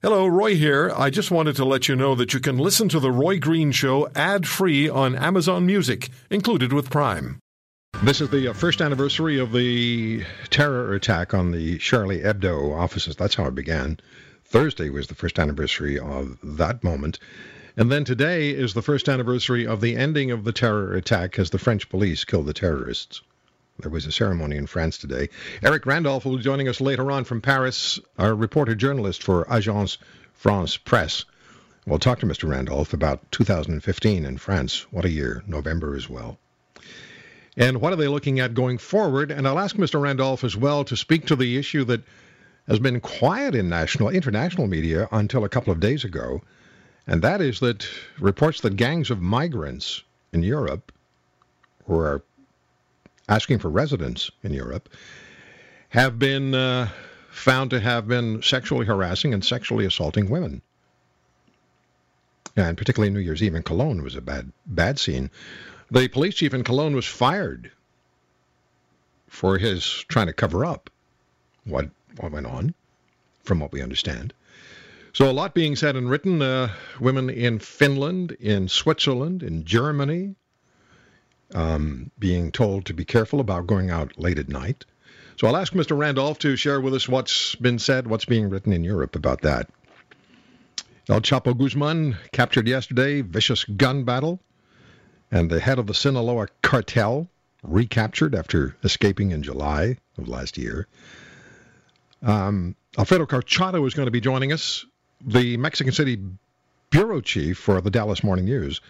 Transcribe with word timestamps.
Hello, 0.00 0.28
Roy 0.28 0.54
here. 0.54 0.92
I 0.94 1.10
just 1.10 1.32
wanted 1.32 1.56
to 1.56 1.64
let 1.64 1.88
you 1.88 1.96
know 1.96 2.14
that 2.14 2.32
you 2.32 2.38
can 2.38 2.56
listen 2.56 2.88
to 2.90 3.00
The 3.00 3.10
Roy 3.10 3.40
Green 3.40 3.72
Show 3.72 4.08
ad 4.14 4.46
free 4.46 4.88
on 4.88 5.16
Amazon 5.16 5.66
Music, 5.66 6.10
included 6.30 6.72
with 6.72 6.88
Prime. 6.88 7.40
This 8.04 8.20
is 8.20 8.30
the 8.30 8.46
uh, 8.46 8.52
first 8.52 8.80
anniversary 8.80 9.40
of 9.40 9.50
the 9.50 10.22
terror 10.50 10.94
attack 10.94 11.34
on 11.34 11.50
the 11.50 11.78
Charlie 11.78 12.20
Hebdo 12.20 12.78
offices. 12.78 13.16
That's 13.16 13.34
how 13.34 13.46
it 13.46 13.56
began. 13.56 13.98
Thursday 14.44 14.88
was 14.88 15.08
the 15.08 15.16
first 15.16 15.36
anniversary 15.36 15.98
of 15.98 16.38
that 16.44 16.84
moment. 16.84 17.18
And 17.76 17.90
then 17.90 18.04
today 18.04 18.50
is 18.50 18.74
the 18.74 18.82
first 18.82 19.08
anniversary 19.08 19.66
of 19.66 19.80
the 19.80 19.96
ending 19.96 20.30
of 20.30 20.44
the 20.44 20.52
terror 20.52 20.94
attack 20.94 21.40
as 21.40 21.50
the 21.50 21.58
French 21.58 21.88
police 21.88 22.22
killed 22.22 22.46
the 22.46 22.54
terrorists. 22.54 23.20
There 23.80 23.90
was 23.92 24.06
a 24.06 24.12
ceremony 24.12 24.56
in 24.56 24.66
France 24.66 24.98
today. 24.98 25.28
Eric 25.62 25.86
Randolph 25.86 26.24
will 26.24 26.36
be 26.36 26.42
joining 26.42 26.68
us 26.68 26.80
later 26.80 27.12
on 27.12 27.22
from 27.22 27.40
Paris, 27.40 28.00
our 28.18 28.34
reporter 28.34 28.74
journalist 28.74 29.22
for 29.22 29.44
Agence 29.44 29.98
France 30.32 30.76
Presse. 30.76 31.24
We'll 31.86 32.00
talk 32.00 32.18
to 32.20 32.26
Mr. 32.26 32.48
Randolph 32.48 32.92
about 32.92 33.30
2015 33.30 34.24
in 34.24 34.36
France. 34.36 34.84
What 34.90 35.04
a 35.04 35.10
year. 35.10 35.44
November 35.46 35.94
as 35.94 36.08
well. 36.08 36.38
And 37.56 37.80
what 37.80 37.92
are 37.92 37.96
they 37.96 38.08
looking 38.08 38.40
at 38.40 38.52
going 38.52 38.78
forward? 38.78 39.30
And 39.30 39.46
I'll 39.46 39.60
ask 39.60 39.76
Mr. 39.76 40.00
Randolph 40.00 40.42
as 40.42 40.56
well 40.56 40.84
to 40.84 40.96
speak 40.96 41.26
to 41.26 41.36
the 41.36 41.56
issue 41.56 41.84
that 41.84 42.02
has 42.66 42.80
been 42.80 43.00
quiet 43.00 43.54
in 43.54 43.68
national, 43.68 44.10
international 44.10 44.66
media 44.66 45.08
until 45.12 45.44
a 45.44 45.48
couple 45.48 45.72
of 45.72 45.78
days 45.78 46.04
ago. 46.04 46.42
And 47.06 47.22
that 47.22 47.40
is 47.40 47.60
that 47.60 47.88
reports 48.18 48.60
that 48.62 48.76
gangs 48.76 49.10
of 49.10 49.22
migrants 49.22 50.02
in 50.32 50.42
Europe 50.42 50.92
who 51.86 51.96
are 51.96 52.22
asking 53.28 53.58
for 53.58 53.68
residence 53.68 54.30
in 54.42 54.52
Europe 54.52 54.88
have 55.90 56.18
been 56.18 56.54
uh, 56.54 56.88
found 57.30 57.70
to 57.70 57.80
have 57.80 58.08
been 58.08 58.42
sexually 58.42 58.86
harassing 58.86 59.32
and 59.34 59.44
sexually 59.44 59.84
assaulting 59.84 60.28
women. 60.28 60.62
And 62.56 62.76
particularly 62.76 63.12
New 63.12 63.20
Year's 63.20 63.42
Eve 63.42 63.54
in 63.54 63.62
Cologne 63.62 64.02
was 64.02 64.16
a 64.16 64.20
bad, 64.20 64.52
bad 64.66 64.98
scene. 64.98 65.30
The 65.90 66.08
police 66.08 66.34
chief 66.34 66.52
in 66.52 66.64
Cologne 66.64 66.94
was 66.94 67.06
fired 67.06 67.70
for 69.28 69.58
his 69.58 70.04
trying 70.08 70.26
to 70.26 70.32
cover 70.32 70.64
up 70.64 70.90
what, 71.64 71.88
what 72.16 72.32
went 72.32 72.46
on, 72.46 72.74
from 73.44 73.60
what 73.60 73.72
we 73.72 73.82
understand. 73.82 74.34
So 75.12 75.30
a 75.30 75.32
lot 75.32 75.54
being 75.54 75.76
said 75.76 75.96
and 75.96 76.10
written. 76.10 76.42
Uh, 76.42 76.68
women 77.00 77.30
in 77.30 77.58
Finland, 77.58 78.32
in 78.40 78.68
Switzerland, 78.68 79.42
in 79.42 79.64
Germany, 79.64 80.34
um, 81.54 82.10
being 82.18 82.50
told 82.52 82.86
to 82.86 82.94
be 82.94 83.04
careful 83.04 83.40
about 83.40 83.66
going 83.66 83.90
out 83.90 84.18
late 84.18 84.38
at 84.38 84.48
night. 84.48 84.84
So 85.36 85.46
I'll 85.46 85.56
ask 85.56 85.72
Mr. 85.72 85.96
Randolph 85.96 86.38
to 86.40 86.56
share 86.56 86.80
with 86.80 86.94
us 86.94 87.08
what's 87.08 87.54
been 87.56 87.78
said, 87.78 88.06
what's 88.06 88.24
being 88.24 88.50
written 88.50 88.72
in 88.72 88.82
Europe 88.84 89.14
about 89.14 89.42
that. 89.42 89.70
El 91.08 91.20
Chapo 91.20 91.56
Guzman 91.56 92.16
captured 92.32 92.68
yesterday, 92.68 93.22
vicious 93.22 93.64
gun 93.64 94.04
battle, 94.04 94.40
and 95.30 95.48
the 95.48 95.60
head 95.60 95.78
of 95.78 95.86
the 95.86 95.94
Sinaloa 95.94 96.48
cartel 96.62 97.28
recaptured 97.62 98.34
after 98.34 98.76
escaping 98.84 99.30
in 99.30 99.42
July 99.42 99.96
of 100.18 100.28
last 100.28 100.58
year. 100.58 100.86
Um, 102.22 102.74
Alfredo 102.98 103.26
Corchado 103.26 103.86
is 103.86 103.94
going 103.94 104.06
to 104.06 104.12
be 104.12 104.20
joining 104.20 104.52
us, 104.52 104.84
the 105.24 105.56
Mexican 105.56 105.92
City 105.92 106.18
bureau 106.90 107.20
chief 107.20 107.58
for 107.58 107.80
the 107.80 107.90
Dallas 107.90 108.24
Morning 108.24 108.44
News. 108.44 108.80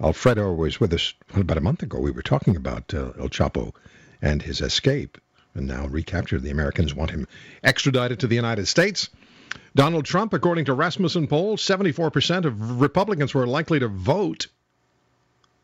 Alfredo 0.00 0.52
was 0.52 0.78
with 0.78 0.92
us 0.92 1.14
about 1.34 1.56
a 1.56 1.62
month 1.62 1.82
ago. 1.82 1.98
We 1.98 2.10
were 2.10 2.22
talking 2.22 2.54
about 2.54 2.92
uh, 2.92 3.12
El 3.18 3.28
Chapo 3.28 3.72
and 4.20 4.42
his 4.42 4.60
escape, 4.60 5.18
and 5.54 5.66
now 5.66 5.86
recaptured. 5.86 6.42
The 6.42 6.50
Americans 6.50 6.94
want 6.94 7.10
him 7.10 7.26
extradited 7.62 8.20
to 8.20 8.26
the 8.26 8.36
United 8.36 8.66
States. 8.66 9.08
Donald 9.74 10.04
Trump, 10.04 10.34
according 10.34 10.66
to 10.66 10.74
Rasmussen 10.74 11.26
poll, 11.26 11.56
74% 11.56 12.44
of 12.44 12.80
Republicans 12.80 13.32
who 13.32 13.38
are 13.38 13.46
likely 13.46 13.78
to 13.78 13.88
vote 13.88 14.48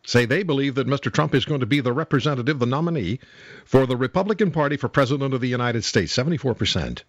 say 0.04 0.24
they 0.24 0.42
believe 0.42 0.74
that 0.74 0.86
Mr. 0.86 1.12
Trump 1.12 1.34
is 1.34 1.44
going 1.44 1.60
to 1.60 1.66
be 1.66 1.80
the 1.80 1.92
representative, 1.92 2.58
the 2.58 2.66
nominee 2.66 3.20
for 3.64 3.86
the 3.86 3.96
Republican 3.96 4.50
Party 4.50 4.76
for 4.76 4.88
President 4.88 5.32
of 5.34 5.40
the 5.40 5.48
United 5.48 5.84
States. 5.84 6.16
74%. 6.16 7.02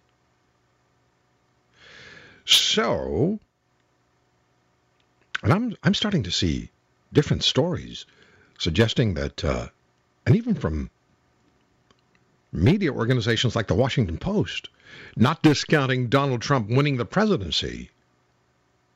So, 2.44 3.40
and 5.42 5.52
I'm, 5.52 5.76
I'm 5.82 5.94
starting 5.94 6.22
to 6.24 6.30
see 6.30 6.70
different 7.14 7.42
stories 7.42 8.04
suggesting 8.58 9.14
that, 9.14 9.44
uh, 9.44 9.68
and 10.26 10.36
even 10.36 10.54
from 10.54 10.90
media 12.52 12.92
organizations 12.92 13.56
like 13.56 13.66
the 13.66 13.74
Washington 13.74 14.18
Post, 14.18 14.68
not 15.16 15.42
discounting 15.42 16.08
Donald 16.08 16.42
Trump 16.42 16.68
winning 16.68 16.96
the 16.96 17.04
presidency. 17.04 17.90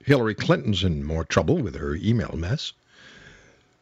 Hillary 0.05 0.35
Clinton's 0.35 0.85
in 0.85 1.03
more 1.03 1.25
trouble 1.25 1.59
with 1.59 1.75
her 1.75 1.97
email 1.97 2.35
mess. 2.37 2.73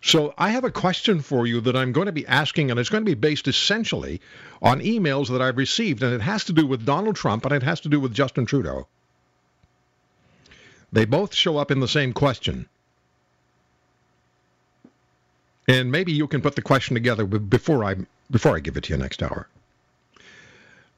So 0.01 0.35
I 0.39 0.51
have 0.51 0.65
a 0.65 0.71
question 0.71 1.21
for 1.21 1.47
you 1.47 1.61
that 1.63 1.77
I'm 1.77 1.93
going 1.93 2.07
to 2.07 2.13
be 2.13 2.27
asking, 2.27 2.71
and 2.71 2.79
it's 2.79 2.89
going 2.89 3.05
to 3.05 3.11
be 3.11 3.15
based 3.15 3.49
essentially 3.49 4.21
on 4.63 4.81
emails 4.81 5.29
that 5.29 5.43
I've 5.43 5.57
received, 5.57 6.03
and 6.03 6.15
it 6.15 6.21
has 6.21 6.45
to 6.45 6.53
do 6.53 6.67
with 6.67 6.87
Donald 6.87 7.17
Trump 7.17 7.45
and 7.45 7.55
it 7.55 7.63
has 7.63 7.81
to 7.81 7.89
do 7.89 8.01
with 8.01 8.15
Justin 8.15 8.47
Trudeau. 8.47 8.87
They 10.93 11.05
both 11.05 11.35
show 11.35 11.59
up 11.59 11.71
in 11.71 11.81
the 11.81 11.89
same 11.89 12.13
question. 12.13 12.69
And 15.69 15.91
maybe 15.91 16.13
you 16.13 16.29
can 16.29 16.43
put 16.43 16.55
the 16.55 16.63
question 16.63 16.95
together 16.95 17.27
before 17.27 17.85
I 17.85 17.97
before 18.31 18.57
I 18.57 18.61
give 18.61 18.77
it 18.77 18.85
to 18.85 18.93
you 18.93 18.99
next 18.99 19.23
hour. 19.23 19.49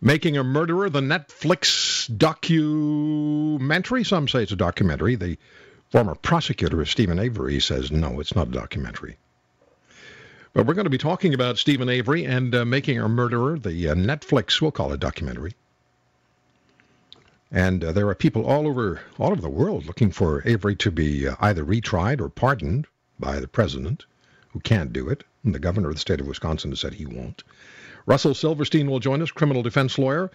Making 0.00 0.36
a 0.36 0.44
Murderer, 0.44 0.90
the 0.90 1.00
Netflix 1.00 2.06
documentary. 2.16 4.04
Some 4.04 4.28
say 4.28 4.42
it's 4.42 4.52
a 4.52 4.56
documentary. 4.56 5.16
The 5.16 5.38
former 5.90 6.14
prosecutor 6.14 6.80
of 6.80 6.90
Steven 6.90 7.18
Avery 7.18 7.60
says 7.60 7.90
no, 7.90 8.20
it's 8.20 8.36
not 8.36 8.48
a 8.48 8.52
documentary. 8.52 9.16
But 10.52 10.66
we're 10.66 10.74
going 10.74 10.84
to 10.84 10.90
be 10.90 10.98
talking 10.98 11.34
about 11.34 11.58
Steven 11.58 11.88
Avery 11.88 12.24
and 12.24 12.54
uh, 12.54 12.64
Making 12.64 13.00
a 13.00 13.08
Murderer, 13.08 13.58
the 13.58 13.88
uh, 13.88 13.94
Netflix, 13.94 14.60
we'll 14.60 14.70
call 14.70 14.92
it 14.92 15.00
documentary. 15.00 15.54
And 17.50 17.82
uh, 17.82 17.92
there 17.92 18.08
are 18.08 18.14
people 18.14 18.44
all 18.44 18.68
over 18.68 19.00
all 19.18 19.32
over 19.32 19.40
the 19.40 19.48
world 19.48 19.86
looking 19.86 20.10
for 20.10 20.42
Avery 20.46 20.76
to 20.76 20.90
be 20.90 21.26
uh, 21.26 21.36
either 21.40 21.64
retried 21.64 22.20
or 22.20 22.28
pardoned 22.28 22.86
by 23.18 23.40
the 23.40 23.48
president 23.48 24.04
who 24.50 24.60
can't 24.60 24.92
do 24.92 25.08
it. 25.08 25.24
And 25.44 25.54
the 25.54 25.58
governor 25.58 25.88
of 25.88 25.94
the 25.94 26.00
state 26.00 26.20
of 26.20 26.26
Wisconsin 26.26 26.70
has 26.70 26.80
said 26.80 26.94
he 26.94 27.06
won't. 27.06 27.42
Russell 28.06 28.34
Silverstein 28.34 28.90
will 28.90 29.00
join 29.00 29.22
us, 29.22 29.30
criminal 29.30 29.62
defense 29.62 29.98
lawyer 29.98 30.30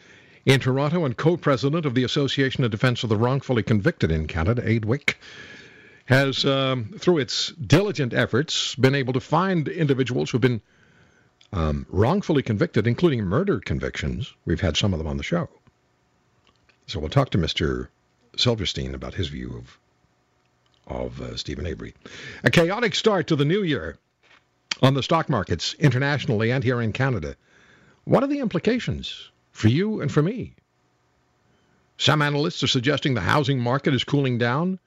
in 0.45 0.59
Toronto 0.59 1.05
and 1.05 1.15
co-president 1.15 1.85
of 1.85 1.95
the 1.95 2.03
Association 2.03 2.63
of 2.63 2.71
Defense 2.71 3.03
of 3.03 3.09
the 3.09 3.17
Wrongfully 3.17 3.63
Convicted 3.63 4.11
in 4.11 4.27
Canada, 4.27 4.61
AIDWYC, 4.61 5.15
has, 6.05 6.45
um, 6.45 6.93
through 6.99 7.19
its 7.19 7.51
diligent 7.53 8.13
efforts, 8.13 8.75
been 8.75 8.95
able 8.95 9.13
to 9.13 9.19
find 9.19 9.67
individuals 9.67 10.29
who've 10.29 10.41
been 10.41 10.61
um, 11.53 11.85
wrongfully 11.89 12.43
convicted, 12.43 12.87
including 12.87 13.23
murder 13.23 13.59
convictions. 13.59 14.33
We've 14.45 14.59
had 14.59 14.75
some 14.75 14.93
of 14.93 14.99
them 14.99 15.07
on 15.07 15.17
the 15.17 15.23
show. 15.23 15.49
So 16.87 16.99
we'll 16.99 17.09
talk 17.09 17.29
to 17.31 17.37
Mr. 17.37 17.87
Silverstein 18.35 18.93
about 18.93 19.13
his 19.13 19.29
view 19.29 19.55
of 19.57 19.79
of 20.87 21.21
uh, 21.21 21.35
Steven 21.37 21.65
Avery. 21.65 21.93
A 22.43 22.51
chaotic 22.51 22.95
start 22.95 23.27
to 23.27 23.35
the 23.35 23.45
new 23.45 23.63
year 23.63 23.97
on 24.81 24.93
the 24.93 25.03
stock 25.03 25.29
markets 25.29 25.75
internationally 25.79 26.51
and 26.51 26.63
here 26.63 26.81
in 26.81 26.93
Canada. 26.93 27.35
What 28.05 28.23
are 28.23 28.27
the 28.27 28.39
implications 28.39 29.29
for 29.51 29.69
you 29.69 30.01
and 30.01 30.11
for 30.11 30.21
me? 30.21 30.55
Some 31.97 32.21
analysts 32.21 32.63
are 32.63 32.67
suggesting 32.67 33.13
the 33.13 33.21
housing 33.21 33.59
market 33.59 33.93
is 33.93 34.03
cooling 34.03 34.37
down. 34.37 34.79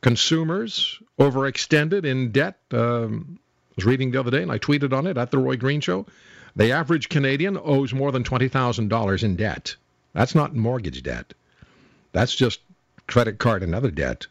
Consumers 0.00 1.00
overextended 1.18 2.04
in 2.04 2.30
debt. 2.30 2.58
Um, 2.70 3.38
I 3.70 3.74
was 3.76 3.84
reading 3.84 4.10
the 4.10 4.20
other 4.20 4.30
day 4.30 4.42
and 4.42 4.52
I 4.52 4.58
tweeted 4.58 4.92
on 4.92 5.06
it 5.06 5.16
at 5.16 5.30
the 5.30 5.38
Roy 5.38 5.56
Green 5.56 5.80
Show. 5.80 6.06
The 6.54 6.72
average 6.72 7.08
Canadian 7.08 7.56
owes 7.56 7.94
more 7.94 8.12
than 8.12 8.24
$20,000 8.24 9.22
in 9.22 9.36
debt. 9.36 9.76
That's 10.12 10.34
not 10.34 10.54
mortgage 10.54 11.02
debt. 11.02 11.32
That's 12.12 12.34
just 12.34 12.60
credit 13.06 13.38
card 13.38 13.62
and 13.62 13.74
other 13.74 13.90
debt 13.90 14.26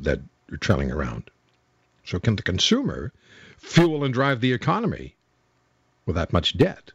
that 0.00 0.20
you're 0.48 0.58
trailing 0.58 0.92
around. 0.92 1.30
So 2.04 2.18
can 2.18 2.36
the 2.36 2.42
consumer 2.42 3.12
fuel 3.58 4.04
and 4.04 4.12
drive 4.12 4.40
the 4.40 4.52
economy 4.52 5.16
with 6.06 6.16
that 6.16 6.32
much 6.32 6.56
debt? 6.56 6.92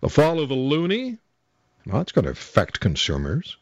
The 0.00 0.08
fall 0.08 0.40
of 0.40 0.48
the 0.48 0.54
loonie, 0.54 1.18
well, 1.86 1.98
that's 1.98 2.12
going 2.12 2.24
to 2.24 2.30
affect 2.30 2.80
consumers. 2.80 3.56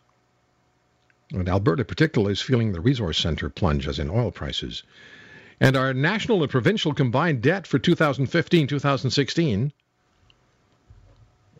And 1.30 1.48
Alberta 1.48 1.84
particularly 1.84 2.32
is 2.32 2.40
feeling 2.40 2.72
the 2.72 2.80
resource 2.80 3.18
center 3.18 3.50
plunge 3.50 3.86
as 3.86 3.98
in 3.98 4.10
oil 4.10 4.30
prices. 4.30 4.82
And 5.60 5.76
our 5.76 5.92
national 5.92 6.42
and 6.42 6.50
provincial 6.50 6.94
combined 6.94 7.42
debt 7.42 7.66
for 7.66 7.78
2015-2016 7.78 9.72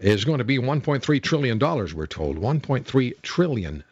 is 0.01 0.25
going 0.25 0.39
to 0.39 0.45
be 0.45 0.59
$1.3 0.59 1.23
trillion, 1.23 1.59
we're 1.59 2.07
told. 2.07 2.39
$1.3 2.39 3.23
trillion. 3.23 3.85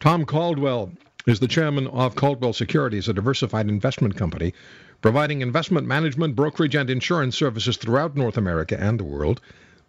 Tom 0.00 0.24
Caldwell 0.24 0.92
is 1.26 1.40
the 1.40 1.48
chairman 1.48 1.88
of 1.88 2.14
Caldwell 2.14 2.52
Securities, 2.52 3.08
a 3.08 3.12
diversified 3.12 3.68
investment 3.68 4.16
company 4.16 4.54
providing 5.02 5.40
investment 5.40 5.86
management, 5.86 6.34
brokerage, 6.34 6.74
and 6.74 6.88
insurance 6.88 7.36
services 7.36 7.76
throughout 7.76 8.16
North 8.16 8.36
America 8.36 8.80
and 8.80 8.98
the 8.98 9.04
world. 9.04 9.40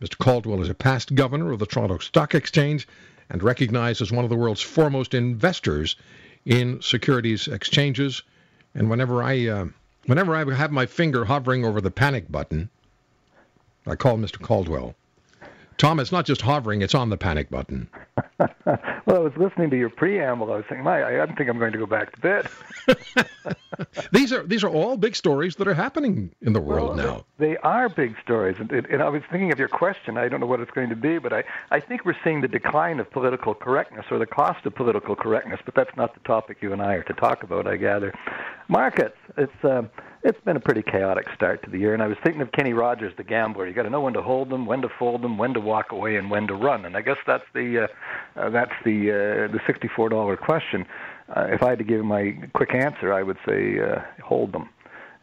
Mr. 0.02 0.18
Caldwell 0.18 0.62
is 0.62 0.70
a 0.70 0.74
past 0.74 1.16
governor 1.16 1.52
of 1.52 1.60
the 1.60 1.66
Toronto 1.66 1.98
Stock 2.00 2.36
Exchange 2.36 2.88
and 3.30 3.42
recognized 3.42 4.02
as 4.02 4.12
one 4.12 4.24
of 4.24 4.30
the 4.30 4.36
world's 4.36 4.62
foremost 4.62 5.14
investors 5.14 5.96
in 6.46 6.82
securities 6.82 7.48
exchanges. 7.48 8.22
And 8.76 8.90
whenever 8.90 9.24
I 9.24 9.48
uh, 9.48 9.66
whenever 10.06 10.36
I 10.36 10.54
have 10.54 10.72
my 10.72 10.86
finger 10.86 11.26
hovering 11.26 11.66
over 11.66 11.82
the 11.82 11.92
panic 11.92 12.32
button, 12.32 12.70
I 13.86 13.96
call 13.96 14.18
Mr. 14.18 14.42
Caldwell. 14.42 14.96
Tom, 15.78 16.00
it's 16.00 16.12
not 16.12 16.26
just 16.26 16.42
hovering, 16.42 16.82
it's 16.82 16.96
on 16.96 17.10
the 17.10 17.18
panic 17.18 17.50
button. 17.50 17.90
well, 18.66 18.78
I 19.08 19.18
was 19.18 19.34
listening 19.36 19.72
to 19.72 19.78
your 19.78 19.90
preamble. 19.90 20.52
I 20.52 20.58
was 20.58 20.66
saying, 20.70 20.84
my, 20.84 21.04
I 21.04 21.26
don't 21.26 21.36
think 21.36 21.50
I'm 21.50 21.58
going 21.58 21.72
to 21.72 21.78
go 21.78 21.88
back 21.88 22.14
to 22.14 22.22
bed. 22.22 22.48
these 24.12 24.32
are 24.32 24.44
these 24.44 24.64
are 24.64 24.70
all 24.70 24.96
big 24.96 25.16
stories 25.16 25.56
that 25.56 25.68
are 25.68 25.74
happening 25.74 26.32
in 26.42 26.54
the 26.54 26.62
world 26.62 26.98
well, 26.98 27.08
now. 27.08 27.26
They 27.40 27.58
are 27.58 27.90
big 27.90 28.16
stories, 28.24 28.58
and, 28.60 28.72
and, 28.72 29.02
I 29.02 29.10
was 29.10 29.24
thinking 29.32 29.52
of 29.52 29.60
your 29.60 29.68
question. 29.68 30.18
I 30.18 30.28
don't 30.28 30.40
know 30.40 30.46
what 30.46 30.60
it's 30.60 30.72
going 30.72 30.90
to 30.90 30.96
be, 30.96 31.18
but 31.18 31.34
I, 31.34 31.44
I 31.72 31.80
think 31.80 32.06
we're 32.06 32.18
seeing 32.24 32.42
the 32.42 32.48
decline 32.48 33.00
of 33.00 33.10
political 33.10 33.56
correctness 33.56 34.06
or 34.12 34.20
the 34.20 34.28
cost 34.28 34.66
of 34.66 34.76
political 34.76 35.16
correctness. 35.16 35.60
But 35.66 35.74
that's 35.74 35.96
not 35.98 36.14
the 36.14 36.20
topic 36.22 36.58
you 36.62 36.74
and 36.74 36.82
I 36.82 36.94
are 36.94 37.04
to 37.04 37.14
talk 37.14 37.44
about, 37.44 37.66
I 37.66 37.78
gather. 37.78 38.14
Markets. 38.68 39.18
It's. 39.38 39.64
Uh, 39.64 39.84
it's 40.28 40.40
been 40.42 40.58
a 40.58 40.60
pretty 40.60 40.82
chaotic 40.82 41.28
start 41.34 41.64
to 41.64 41.70
the 41.70 41.78
year. 41.78 41.94
And 41.94 42.04
I 42.04 42.08
was 42.08 42.18
thinking 42.22 42.42
of 42.42 42.52
Kenny 42.52 42.74
Rogers, 42.74 43.14
the 43.16 43.24
gambler. 43.24 43.66
You 43.66 43.74
got 43.74 43.84
to 43.84 43.90
know 43.90 44.02
when 44.02 44.14
to 44.14 44.22
hold 44.22 44.50
them, 44.50 44.66
when 44.66 44.82
to 44.82 44.90
fold 45.00 45.22
them, 45.22 45.38
when 45.38 45.54
to 45.54 45.62
walk 45.62 45.94
away, 45.94 46.18
and 46.18 46.30
when 46.30 46.48
to 46.48 46.54
run. 46.54 46.86
And 46.86 46.98
I 46.98 47.02
guess 47.02 47.18
that's 47.26 47.46
the 47.54 47.84
uh, 47.84 48.40
uh, 48.40 48.50
that's 48.50 48.74
the 48.84 49.12
uh, 49.12 49.52
the 49.52 49.60
sixty-four 49.66 50.10
dollar 50.10 50.36
question. 50.36 50.86
Uh, 51.36 51.48
if 51.50 51.64
I 51.64 51.70
had 51.70 51.78
to 51.80 51.86
give 51.86 52.04
my 52.04 52.38
quick 52.54 52.74
answer, 52.74 53.14
I 53.14 53.24
would 53.24 53.38
say 53.48 53.80
uh, 53.80 54.02
hold 54.24 54.52
them. 54.52 54.70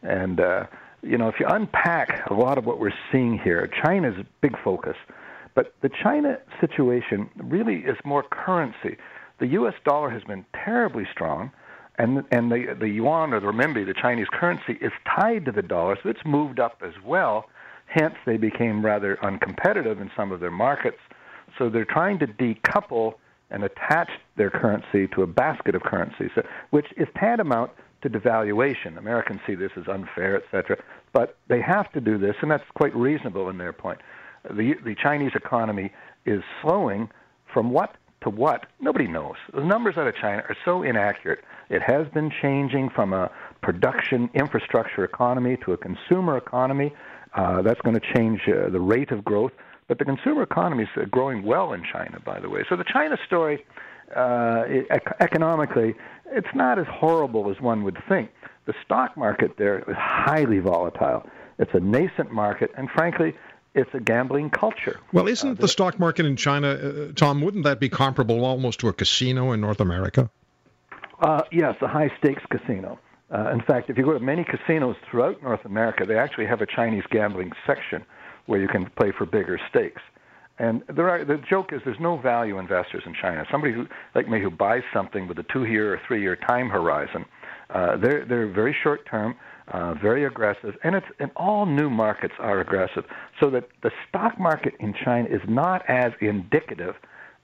And 0.02 0.40
uh, 0.40 0.66
you 1.02 1.18
know, 1.18 1.28
if 1.28 1.34
you 1.38 1.46
unpack 1.48 2.30
a 2.30 2.34
lot 2.34 2.56
of 2.56 2.64
what 2.64 2.78
we're 2.78 2.94
seeing 3.12 3.38
here, 3.38 3.70
China's 3.84 4.16
a 4.18 4.26
big 4.40 4.56
focus, 4.62 4.96
but 5.54 5.74
the 5.82 5.90
China 6.02 6.38
situation 6.60 7.28
really 7.36 7.80
is 7.80 7.98
more 8.04 8.22
currency. 8.22 8.96
The 9.38 9.48
U.S. 9.48 9.74
dollar 9.84 10.08
has 10.10 10.22
been 10.24 10.46
terribly 10.64 11.06
strong 11.12 11.50
and 11.98 12.24
and 12.30 12.50
the 12.50 12.76
the 12.78 12.88
yuan 12.88 13.32
or 13.32 13.40
the 13.40 13.46
renminbi, 13.46 13.86
the 13.86 13.94
Chinese 13.94 14.26
currency, 14.32 14.78
is 14.80 14.92
tied 15.18 15.44
to 15.44 15.52
the 15.52 15.62
dollar, 15.62 15.96
so 16.02 16.08
it's 16.08 16.24
moved 16.24 16.58
up 16.58 16.82
as 16.84 16.94
well. 17.04 17.46
Hence, 17.86 18.14
they 18.26 18.36
became 18.36 18.84
rather 18.84 19.16
uncompetitive 19.22 20.00
in 20.00 20.10
some 20.16 20.32
of 20.32 20.40
their 20.40 20.50
markets. 20.50 20.98
So 21.58 21.68
they're 21.68 21.84
trying 21.84 22.18
to 22.20 22.26
decouple 22.26 23.14
and 23.50 23.62
attach 23.62 24.10
their 24.36 24.50
currency 24.50 25.06
to 25.14 25.22
a 25.22 25.26
basket 25.26 25.74
of 25.74 25.82
currencies, 25.82 26.30
which 26.70 26.86
is 26.96 27.06
tantamount 27.16 27.70
to 28.02 28.10
devaluation. 28.10 28.98
Americans 28.98 29.40
see 29.46 29.54
this 29.54 29.70
as 29.76 29.84
unfair, 29.86 30.42
etc. 30.42 30.82
But 31.12 31.36
they 31.48 31.60
have 31.60 31.92
to 31.92 32.00
do 32.00 32.18
this, 32.18 32.34
and 32.42 32.50
that's 32.50 32.64
quite 32.74 32.94
reasonable 32.96 33.48
in 33.48 33.58
their 33.58 33.72
point. 33.72 34.00
The 34.44 34.74
the 34.84 34.96
Chinese 35.00 35.32
economy 35.34 35.92
is 36.26 36.42
slowing 36.62 37.10
from 37.52 37.70
what 37.70 37.96
to 38.24 38.30
what? 38.30 38.66
Nobody 38.80 39.06
knows. 39.06 39.36
The 39.54 39.64
numbers 39.64 39.96
out 39.96 40.06
of 40.06 40.14
China 40.16 40.42
are 40.48 40.56
so 40.64 40.82
inaccurate. 40.82 41.44
It 41.70 41.82
has 41.82 42.08
been 42.08 42.30
changing 42.42 42.90
from 42.90 43.12
a 43.12 43.30
production 43.62 44.28
infrastructure 44.34 45.04
economy 45.04 45.56
to 45.64 45.72
a 45.72 45.76
consumer 45.76 46.36
economy. 46.36 46.92
Uh, 47.34 47.62
that's 47.62 47.80
going 47.80 47.98
to 47.98 48.12
change 48.14 48.40
uh, 48.48 48.70
the 48.70 48.80
rate 48.80 49.10
of 49.10 49.24
growth. 49.24 49.52
But 49.88 49.98
the 49.98 50.04
consumer 50.04 50.42
economy 50.42 50.84
is 50.84 50.88
uh, 50.96 51.04
growing 51.04 51.42
well 51.44 51.72
in 51.72 51.84
China, 51.90 52.18
by 52.24 52.40
the 52.40 52.48
way. 52.48 52.64
So 52.68 52.76
the 52.76 52.84
China 52.84 53.16
story, 53.26 53.64
uh, 54.16 54.64
economically, 55.20 55.94
it's 56.26 56.54
not 56.54 56.78
as 56.78 56.86
horrible 56.88 57.50
as 57.50 57.60
one 57.60 57.84
would 57.84 57.98
think. 58.08 58.30
The 58.66 58.74
stock 58.84 59.16
market 59.16 59.56
there 59.58 59.78
is 59.80 59.96
highly 59.96 60.58
volatile. 60.58 61.26
It's 61.58 61.72
a 61.74 61.80
nascent 61.80 62.32
market, 62.32 62.70
and 62.76 62.88
frankly, 62.90 63.34
it's 63.74 63.90
a 63.92 64.00
gambling 64.00 64.50
culture. 64.50 65.00
Well, 65.12 65.28
isn't 65.28 65.58
uh, 65.58 65.60
the 65.60 65.68
stock 65.68 65.98
market 65.98 66.26
in 66.26 66.36
China, 66.36 66.68
uh, 66.68 67.12
Tom? 67.14 67.40
Wouldn't 67.40 67.64
that 67.64 67.80
be 67.80 67.88
comparable 67.88 68.44
almost 68.44 68.80
to 68.80 68.88
a 68.88 68.92
casino 68.92 69.52
in 69.52 69.60
North 69.60 69.80
America? 69.80 70.30
Uh, 71.20 71.42
yes, 71.52 71.74
a 71.80 71.88
high 71.88 72.10
stakes 72.18 72.42
casino. 72.50 72.98
Uh, 73.32 73.50
in 73.50 73.60
fact, 73.62 73.90
if 73.90 73.98
you 73.98 74.04
go 74.04 74.12
to 74.12 74.20
many 74.20 74.44
casinos 74.44 74.96
throughout 75.10 75.42
North 75.42 75.64
America, 75.64 76.04
they 76.06 76.16
actually 76.16 76.46
have 76.46 76.60
a 76.60 76.66
Chinese 76.66 77.04
gambling 77.10 77.52
section 77.66 78.04
where 78.46 78.60
you 78.60 78.68
can 78.68 78.88
play 78.90 79.10
for 79.10 79.26
bigger 79.26 79.58
stakes. 79.70 80.02
And 80.58 80.82
there 80.86 81.10
are, 81.10 81.24
the 81.24 81.38
joke 81.38 81.72
is 81.72 81.80
there's 81.84 81.98
no 81.98 82.16
value 82.16 82.58
investors 82.58 83.02
in 83.06 83.14
China. 83.20 83.44
Somebody 83.50 83.72
who, 83.72 83.86
like 84.14 84.28
me 84.28 84.40
who 84.40 84.50
buys 84.50 84.82
something 84.92 85.26
with 85.26 85.38
a 85.38 85.42
two-year 85.52 85.94
or 85.94 86.00
three-year 86.06 86.36
time 86.36 86.68
horizon, 86.68 87.24
uh, 87.70 87.96
they're 87.96 88.24
they're 88.24 88.46
very 88.46 88.76
short-term, 88.84 89.34
uh, 89.68 89.94
very 89.94 90.24
aggressive, 90.24 90.74
and 90.82 90.94
it's 90.94 91.06
and 91.18 91.30
all 91.36 91.66
new 91.66 91.88
markets 91.88 92.34
are 92.38 92.60
aggressive. 92.60 93.04
So 93.40 93.50
that 93.50 93.68
the 93.82 93.90
stock 94.08 94.38
market 94.38 94.74
in 94.78 94.94
China 95.04 95.28
is 95.28 95.40
not 95.48 95.82
as 95.88 96.12
indicative 96.20 96.94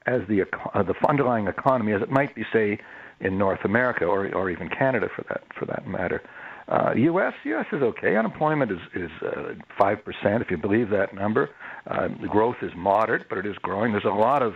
as 0.07 0.21
the 0.29 0.43
uh, 0.75 0.83
the 0.83 0.95
underlying 1.09 1.47
economy 1.47 1.93
as 1.93 2.03
it 2.03 2.11
might 2.11 2.35
be, 2.35 2.45
say, 2.53 2.79
in 3.21 3.39
North 3.39 3.65
America 3.65 4.05
or 4.05 4.33
or 4.35 4.51
even 4.51 4.69
Canada 4.69 5.09
for 5.15 5.25
that 5.29 5.43
for 5.59 5.65
that 5.67 5.87
matter. 5.87 6.23
Uh, 6.69 6.93
U.S. 6.95 7.33
U.S. 7.45 7.67
is 7.73 7.83
okay. 7.83 8.17
Unemployment 8.17 8.71
is 8.71 8.79
is 8.95 9.11
uh, 9.23 9.55
five 9.79 9.99
uh, 9.99 10.03
percent 10.03 10.43
if 10.43 10.51
you 10.51 10.57
believe 10.57 10.91
that 10.91 11.15
number. 11.15 11.51
Uh, 11.87 12.09
growth 12.29 12.57
is 12.63 12.71
moderate, 12.77 13.29
but 13.29 13.39
it 13.39 13.47
is 13.47 13.57
growing. 13.63 13.93
There's 13.93 14.05
a 14.05 14.09
lot 14.09 14.43
of 14.43 14.55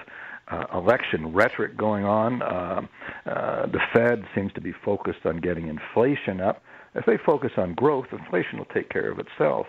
uh, 0.48 0.66
election 0.74 1.32
rhetoric 1.32 1.76
going 1.76 2.04
on. 2.04 2.42
Uh, 2.42 2.82
uh, 3.26 3.66
the 3.66 3.80
Fed 3.92 4.24
seems 4.34 4.52
to 4.52 4.60
be 4.60 4.72
focused 4.84 5.24
on 5.24 5.38
getting 5.38 5.68
inflation 5.68 6.40
up. 6.40 6.62
If 6.94 7.06
they 7.06 7.16
focus 7.16 7.52
on 7.56 7.74
growth, 7.74 8.06
inflation 8.12 8.58
will 8.58 8.66
take 8.66 8.88
care 8.88 9.10
of 9.10 9.18
itself. 9.18 9.66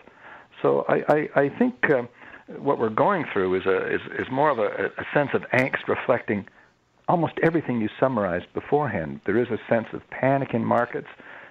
So 0.62 0.86
I, 0.88 1.30
I, 1.36 1.42
I 1.42 1.50
think 1.50 1.90
uh, 1.90 2.04
what 2.58 2.80
we're 2.80 2.90
going 2.90 3.26
through 3.32 3.56
is 3.56 3.66
a 3.66 3.94
is, 3.94 4.02
is 4.20 4.28
more 4.32 4.50
of 4.50 4.60
a, 4.60 4.92
a 4.98 5.06
sense 5.14 5.32
of 5.34 5.42
angst 5.54 5.88
reflecting 5.88 6.48
almost 7.08 7.34
everything 7.44 7.82
you 7.82 7.90
summarized 8.00 8.52
beforehand. 8.54 9.22
There 9.26 9.38
is 9.38 9.50
a 9.50 9.60
sense 9.70 9.88
of 9.94 10.08
panic 10.10 10.54
in 10.54 10.66
markets, 10.66 11.08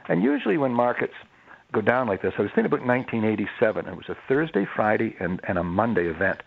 and 0.08 0.22
usually 0.22 0.58
when 0.58 0.72
markets 0.72 1.14
go 1.72 1.80
down 1.80 2.06
like 2.06 2.22
this, 2.22 2.34
I 2.38 2.42
was 2.42 2.50
thinking 2.54 2.66
about 2.66 2.86
1987. 2.86 3.86
It 3.86 3.96
was 3.96 4.08
a 4.08 4.16
Thursday, 4.28 4.64
Friday, 4.64 5.16
and, 5.18 5.40
and 5.46 5.58
a 5.58 5.64
Monday 5.64 6.06
event. 6.06 6.40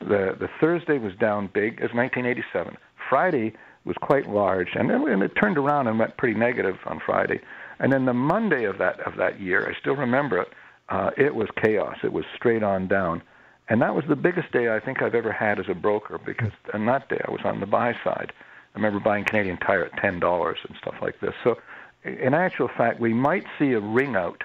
The 0.00 0.36
the 0.38 0.48
Thursday 0.60 0.98
was 0.98 1.14
down 1.16 1.48
big 1.52 1.74
as 1.80 1.92
1987. 1.92 2.76
Friday 3.08 3.54
was 3.84 3.96
quite 4.00 4.28
large, 4.28 4.68
and 4.74 4.90
then 4.90 5.08
and 5.08 5.22
it 5.22 5.32
turned 5.40 5.58
around 5.58 5.88
and 5.88 5.98
went 5.98 6.16
pretty 6.16 6.38
negative 6.38 6.78
on 6.86 7.00
Friday. 7.04 7.40
And 7.80 7.92
then 7.92 8.04
the 8.04 8.14
Monday 8.14 8.64
of 8.64 8.78
that 8.78 9.00
of 9.00 9.16
that 9.16 9.40
year, 9.40 9.68
I 9.68 9.78
still 9.80 9.96
remember 9.96 10.38
it. 10.38 10.48
Uh, 10.88 11.10
it 11.16 11.34
was 11.34 11.48
chaos. 11.62 11.96
It 12.02 12.12
was 12.12 12.24
straight 12.36 12.62
on 12.62 12.88
down. 12.88 13.22
And 13.68 13.80
that 13.80 13.94
was 13.94 14.04
the 14.08 14.16
biggest 14.16 14.52
day 14.52 14.74
I 14.74 14.80
think 14.80 15.00
I've 15.00 15.14
ever 15.14 15.32
had 15.32 15.58
as 15.58 15.66
a 15.68 15.74
broker 15.74 16.18
because 16.18 16.52
on 16.74 16.84
that 16.86 17.08
day 17.08 17.20
I 17.26 17.30
was 17.30 17.40
on 17.44 17.60
the 17.60 17.66
buy 17.66 17.94
side. 18.04 18.32
I 18.74 18.78
remember 18.78 19.00
buying 19.00 19.24
Canadian 19.24 19.56
Tire 19.58 19.86
at 19.86 19.96
ten 19.96 20.20
dollars 20.20 20.58
and 20.68 20.76
stuff 20.76 20.96
like 21.00 21.20
this. 21.20 21.32
So, 21.42 21.56
in 22.04 22.34
actual 22.34 22.68
fact, 22.68 23.00
we 23.00 23.14
might 23.14 23.44
see 23.58 23.72
a 23.72 23.80
ring 23.80 24.16
out 24.16 24.44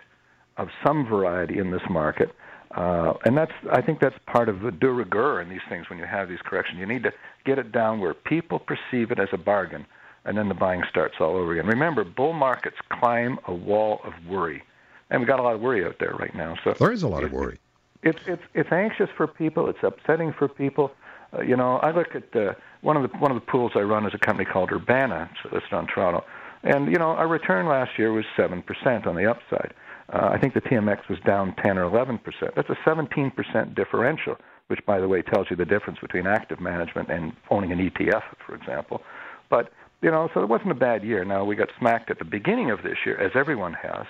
of 0.58 0.70
some 0.86 1.06
variety 1.06 1.58
in 1.58 1.72
this 1.72 1.82
market, 1.90 2.34
uh, 2.72 3.14
and 3.26 3.36
that's 3.36 3.52
I 3.72 3.82
think 3.82 4.00
that's 4.00 4.18
part 4.28 4.48
of 4.48 4.62
the 4.62 4.72
de 4.72 4.90
rigueur 4.90 5.42
in 5.42 5.50
these 5.50 5.62
things. 5.68 5.90
When 5.90 6.00
you 6.00 6.06
have 6.06 6.30
these 6.30 6.42
corrections, 6.44 6.80
you 6.80 6.86
need 6.86 7.04
to 7.04 7.12
get 7.44 7.58
it 7.60 7.72
down 7.72 8.00
where 8.00 8.14
people 8.14 8.60
perceive 8.60 9.12
it 9.12 9.20
as 9.20 9.30
a 9.34 9.38
bargain, 9.38 9.86
and 10.26 10.38
then 10.38 10.50
the 10.50 10.56
buying 10.56 10.84
starts 10.90 11.16
all 11.20 11.36
over 11.36 11.54
again. 11.54 11.68
Remember, 11.68 12.04
bull 12.04 12.34
markets 12.34 12.78
climb 12.90 13.40
a 13.48 13.54
wall 13.54 14.02
of 14.04 14.14
worry, 14.28 14.64
and 15.10 15.20
we've 15.22 15.28
got 15.28 15.40
a 15.40 15.44
lot 15.44 15.56
of 15.56 15.62
worry 15.62 15.86
out 15.86 15.98
there 16.00 16.16
right 16.20 16.36
now. 16.36 16.56
So 16.64 16.74
there 16.74 16.92
is 16.92 17.04
a 17.04 17.08
lot 17.08 17.24
of 17.24 17.32
worry. 17.32 17.60
It's 18.04 18.20
it's 18.28 18.44
it's 18.54 18.72
anxious 18.72 19.10
for 19.16 19.28
people. 19.28 19.70
It's 19.70 19.84
upsetting 19.84 20.34
for 20.34 20.48
people. 20.48 20.92
Uh, 21.34 21.42
you 21.42 21.56
know, 21.56 21.78
I 21.78 21.92
look 21.92 22.16
at 22.16 22.36
uh, 22.36 22.54
one 22.82 22.98
of 22.98 23.04
the 23.04 23.18
one 23.18 23.32
of 23.32 23.36
the 23.36 23.46
pools 23.46 23.74
I 23.76 23.82
run 23.82 24.06
is 24.06 24.14
a 24.14 24.18
company 24.18 24.50
called 24.50 24.72
Urbana, 24.72 25.30
it's 25.44 25.54
listed 25.54 25.74
on 25.74 25.88
Toronto, 25.88 26.24
and 26.64 26.88
you 26.92 26.98
know 26.98 27.10
our 27.10 27.28
return 27.28 27.68
last 27.68 27.98
year 27.98 28.12
was 28.12 28.26
seven 28.36 28.62
percent 28.62 29.06
on 29.06 29.16
the 29.16 29.26
upside. 29.30 29.74
Uh, 30.12 30.30
I 30.32 30.40
think 30.40 30.56
the 30.56 30.62
TMX 30.62 31.08
was 31.08 31.20
down 31.20 31.54
10 31.64 31.78
or 31.78 31.84
11 31.84 32.18
percent. 32.20 32.56
That's 32.56 32.70
a 32.70 32.78
17 32.84 33.32
percent 33.32 33.76
differential, 33.76 34.38
which, 34.68 34.84
by 34.86 35.00
the 35.00 35.08
way, 35.08 35.22
tells 35.22 35.48
you 35.50 35.56
the 35.56 35.66
difference 35.66 36.00
between 36.00 36.26
active 36.26 36.60
management 36.60 37.10
and 37.10 37.34
owning 37.52 37.72
an 37.72 37.78
ETF, 37.78 38.24
for 38.46 38.56
example. 38.56 39.04
But 39.50 39.72
you 40.02 40.12
know, 40.12 40.30
so 40.34 40.42
it 40.42 40.50
wasn't 40.50 40.72
a 40.72 40.76
bad 40.76 41.04
year. 41.04 41.26
Now 41.26 41.44
we 41.44 41.56
got 41.56 41.70
smacked 41.78 42.10
at 42.10 42.20
the 42.20 42.26
beginning 42.26 42.72
of 42.72 42.84
this 42.84 42.98
year, 43.06 43.20
as 43.20 43.32
everyone 43.36 43.74
has. 43.74 44.06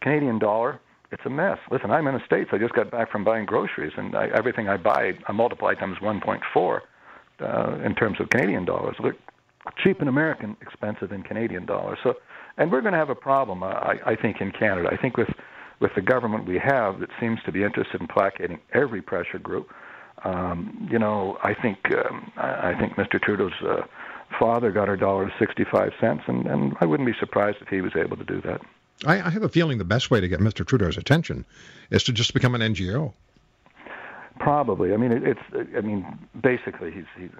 Canadian 0.00 0.38
dollar, 0.38 0.80
it's 1.10 1.22
a 1.24 1.30
mess. 1.30 1.58
Listen, 1.70 1.90
I'm 1.90 2.06
in 2.06 2.14
the 2.14 2.24
states. 2.26 2.50
I 2.52 2.58
just 2.58 2.74
got 2.74 2.90
back 2.90 3.10
from 3.10 3.24
buying 3.24 3.46
groceries, 3.46 3.92
and 3.96 4.14
I, 4.14 4.28
everything 4.34 4.68
I 4.68 4.76
buy, 4.76 5.12
I 5.26 5.32
multiply 5.32 5.74
times 5.74 5.98
1.4 6.02 6.80
uh, 7.40 7.84
in 7.84 7.94
terms 7.94 8.20
of 8.20 8.28
Canadian 8.30 8.64
dollars. 8.64 8.96
Look, 9.00 9.16
cheap 9.82 10.02
in 10.02 10.08
American, 10.08 10.56
expensive 10.60 11.12
in 11.12 11.22
Canadian 11.22 11.66
dollars. 11.66 11.98
So, 12.02 12.14
and 12.56 12.70
we're 12.70 12.80
going 12.80 12.92
to 12.92 12.98
have 12.98 13.10
a 13.10 13.14
problem, 13.14 13.62
uh, 13.62 13.66
I, 13.66 13.94
I 14.06 14.16
think, 14.16 14.40
in 14.40 14.52
Canada. 14.52 14.88
I 14.90 14.96
think 14.96 15.16
with 15.16 15.28
with 15.80 15.92
the 15.94 16.02
government 16.02 16.44
we 16.44 16.58
have 16.58 16.98
that 16.98 17.08
seems 17.20 17.38
to 17.46 17.52
be 17.52 17.62
interested 17.62 18.00
in 18.00 18.08
placating 18.08 18.58
every 18.74 19.00
pressure 19.00 19.38
group. 19.38 19.68
Um, 20.24 20.88
you 20.90 20.98
know, 20.98 21.38
I 21.44 21.54
think 21.54 21.78
um, 21.92 22.32
I, 22.36 22.72
I 22.72 22.74
think 22.78 22.94
Mr. 22.94 23.22
Trudeau's 23.22 23.52
uh, 23.64 23.82
father 24.38 24.70
got 24.72 24.88
a 24.88 24.96
dollar 24.96 25.32
sixty-five 25.38 25.92
cents, 26.00 26.22
and, 26.26 26.46
and 26.46 26.76
I 26.80 26.86
wouldn't 26.86 27.06
be 27.06 27.14
surprised 27.18 27.58
if 27.60 27.68
he 27.68 27.80
was 27.80 27.92
able 27.96 28.16
to 28.16 28.24
do 28.24 28.40
that. 28.42 28.60
I, 29.06 29.20
I 29.20 29.30
have 29.30 29.42
a 29.42 29.48
feeling 29.48 29.78
the 29.78 29.84
best 29.84 30.10
way 30.10 30.20
to 30.20 30.28
get 30.28 30.40
Mr. 30.40 30.66
Trudeau's 30.66 30.96
attention 30.96 31.44
is 31.90 32.02
to 32.04 32.12
just 32.12 32.34
become 32.34 32.54
an 32.54 32.60
NGO. 32.60 33.12
Probably. 34.40 34.92
I 34.92 34.96
mean, 34.96 35.12
it, 35.12 35.22
it's. 35.24 35.70
I 35.76 35.80
mean, 35.80 36.06
basically, 36.40 36.90
he's. 36.90 37.04
he's 37.18 37.30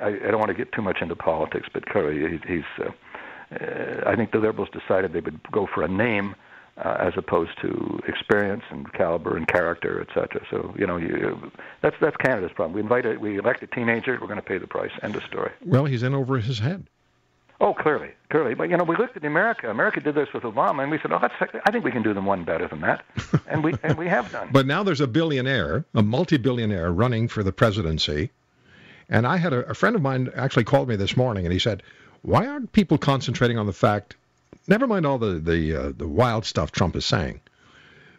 I, 0.00 0.06
I 0.06 0.30
don't 0.30 0.38
want 0.38 0.48
to 0.48 0.54
get 0.54 0.72
too 0.72 0.82
much 0.82 0.98
into 1.00 1.16
politics, 1.16 1.68
but 1.72 1.86
clearly, 1.86 2.38
he, 2.38 2.54
he's. 2.54 2.64
Uh, 2.78 2.90
uh, 3.54 4.02
I 4.06 4.16
think 4.16 4.32
the 4.32 4.38
liberals 4.38 4.68
decided 4.70 5.12
they 5.12 5.20
would 5.20 5.40
go 5.52 5.68
for 5.72 5.82
a 5.82 5.88
name 5.88 6.34
uh, 6.76 6.96
as 6.98 7.12
opposed 7.16 7.52
to 7.62 8.00
experience 8.08 8.62
and 8.70 8.92
caliber 8.92 9.36
and 9.36 9.46
character, 9.46 10.00
et 10.00 10.08
cetera. 10.08 10.44
So 10.50 10.74
you 10.78 10.86
know, 10.86 10.96
you, 10.96 11.50
that's 11.82 11.96
that's 12.00 12.16
Canada's 12.16 12.52
problem. 12.52 12.74
We 12.74 12.80
invite 12.80 13.06
a, 13.06 13.16
we 13.16 13.38
elect 13.38 13.62
a 13.62 13.66
teenager, 13.68 14.18
we're 14.20 14.26
going 14.26 14.36
to 14.36 14.42
pay 14.42 14.58
the 14.58 14.66
price. 14.66 14.90
End 15.02 15.14
of 15.14 15.22
story. 15.24 15.52
Well, 15.64 15.84
he's 15.84 16.02
in 16.02 16.14
over 16.14 16.38
his 16.38 16.58
head. 16.58 16.86
Oh, 17.60 17.72
clearly, 17.72 18.10
clearly. 18.30 18.54
But 18.54 18.68
you 18.68 18.76
know, 18.76 18.84
we 18.84 18.96
looked 18.96 19.16
at 19.16 19.24
America. 19.24 19.70
America 19.70 20.00
did 20.00 20.16
this 20.16 20.28
with 20.34 20.42
Obama, 20.42 20.82
and 20.82 20.90
we 20.90 20.98
said, 20.98 21.12
"Oh, 21.12 21.18
that's, 21.20 21.34
I 21.64 21.70
think 21.70 21.84
we 21.84 21.92
can 21.92 22.02
do 22.02 22.12
them 22.12 22.26
one 22.26 22.42
better 22.44 22.66
than 22.66 22.80
that," 22.80 23.04
and 23.46 23.62
we 23.62 23.74
and 23.84 23.96
we 23.96 24.08
have 24.08 24.30
done. 24.32 24.48
but 24.52 24.66
now 24.66 24.82
there's 24.82 25.00
a 25.00 25.06
billionaire, 25.06 25.84
a 25.94 26.02
multi-billionaire, 26.02 26.92
running 26.92 27.28
for 27.28 27.44
the 27.44 27.52
presidency, 27.52 28.30
and 29.08 29.26
I 29.26 29.36
had 29.36 29.52
a, 29.52 29.60
a 29.70 29.74
friend 29.74 29.94
of 29.94 30.02
mine 30.02 30.30
actually 30.34 30.64
called 30.64 30.88
me 30.88 30.96
this 30.96 31.16
morning, 31.16 31.46
and 31.46 31.52
he 31.52 31.60
said, 31.60 31.84
"Why 32.22 32.46
aren't 32.48 32.72
people 32.72 32.98
concentrating 32.98 33.56
on 33.56 33.66
the 33.66 33.72
fact 33.72 34.16
Never 34.66 34.86
mind 34.86 35.04
all 35.04 35.18
the 35.18 35.38
the 35.38 35.76
uh, 35.76 35.92
the 35.94 36.08
wild 36.08 36.46
stuff 36.46 36.72
Trump 36.72 36.96
is 36.96 37.04
saying, 37.04 37.40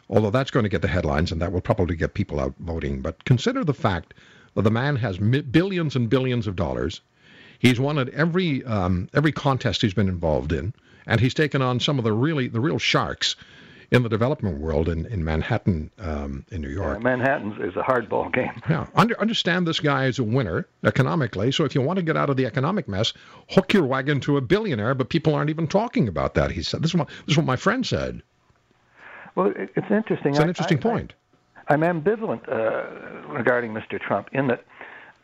although 0.09 0.29
that's 0.29 0.51
going 0.51 0.63
to 0.63 0.69
get 0.69 0.81
the 0.81 0.87
headlines 0.87 1.31
and 1.31 1.41
that 1.41 1.51
will 1.51 1.61
probably 1.61 1.95
get 1.95 2.13
people 2.13 2.39
out 2.39 2.53
voting. 2.59 3.01
But 3.01 3.25
consider 3.25 3.63
the 3.63 3.73
fact 3.73 4.13
that 4.53 4.61
the 4.61 4.71
man 4.71 4.95
has 4.97 5.17
billions 5.17 5.95
and 5.95 6.09
billions 6.09 6.47
of 6.47 6.55
dollars. 6.55 7.01
He's 7.57 7.79
won 7.79 7.97
at 7.97 8.09
every 8.09 8.63
um, 8.65 9.09
every 9.13 9.31
contest 9.31 9.81
he's 9.81 9.93
been 9.95 10.07
involved 10.07 10.51
in, 10.51 10.73
and 11.07 11.19
he's 11.19 11.33
taken 11.33 11.61
on 11.61 11.79
some 11.79 11.97
of 11.97 12.03
the 12.03 12.13
really 12.13 12.47
the 12.47 12.59
real 12.59 12.79
sharks 12.79 13.35
in 13.91 14.03
the 14.03 14.09
development 14.09 14.59
world 14.59 14.89
in, 14.89 15.05
in 15.07 15.23
Manhattan, 15.23 15.91
um, 15.99 16.45
in 16.51 16.61
New 16.61 16.69
York. 16.69 16.97
Yeah, 16.97 17.03
Manhattan 17.03 17.61
is 17.61 17.75
a 17.75 17.81
hardball 17.81 18.33
game. 18.33 18.51
Yeah, 18.69 18.87
Under, 18.95 19.19
understand 19.19 19.67
this 19.67 19.79
guy 19.79 20.05
is 20.05 20.19
a 20.19 20.23
winner 20.23 20.67
economically. 20.83 21.51
So 21.51 21.65
if 21.65 21.75
you 21.75 21.81
want 21.81 21.97
to 21.97 22.03
get 22.03 22.17
out 22.17 22.29
of 22.29 22.37
the 22.37 22.45
economic 22.45 22.87
mess, 22.87 23.13
hook 23.49 23.73
your 23.73 23.85
wagon 23.85 24.19
to 24.21 24.37
a 24.37 24.41
billionaire. 24.41 24.95
But 24.95 25.09
people 25.09 25.35
aren't 25.35 25.49
even 25.49 25.67
talking 25.67 26.07
about 26.07 26.33
that. 26.35 26.51
He 26.51 26.63
said 26.63 26.81
this 26.81 26.91
is 26.91 26.95
what 26.95 27.07
this 27.07 27.33
is 27.33 27.37
what 27.37 27.45
my 27.45 27.55
friend 27.55 27.85
said. 27.85 28.21
Well, 29.35 29.53
it's 29.55 29.91
interesting. 29.91 30.31
It's 30.31 30.39
an 30.39 30.49
interesting 30.49 30.77
I, 30.79 30.81
point. 30.81 31.13
I, 31.67 31.73
am 31.73 31.81
ambivalent 31.81 32.47
uh, 32.49 33.27
regarding 33.27 33.73
Mr. 33.73 33.99
Trump 33.99 34.29
in 34.31 34.47
that 34.47 34.63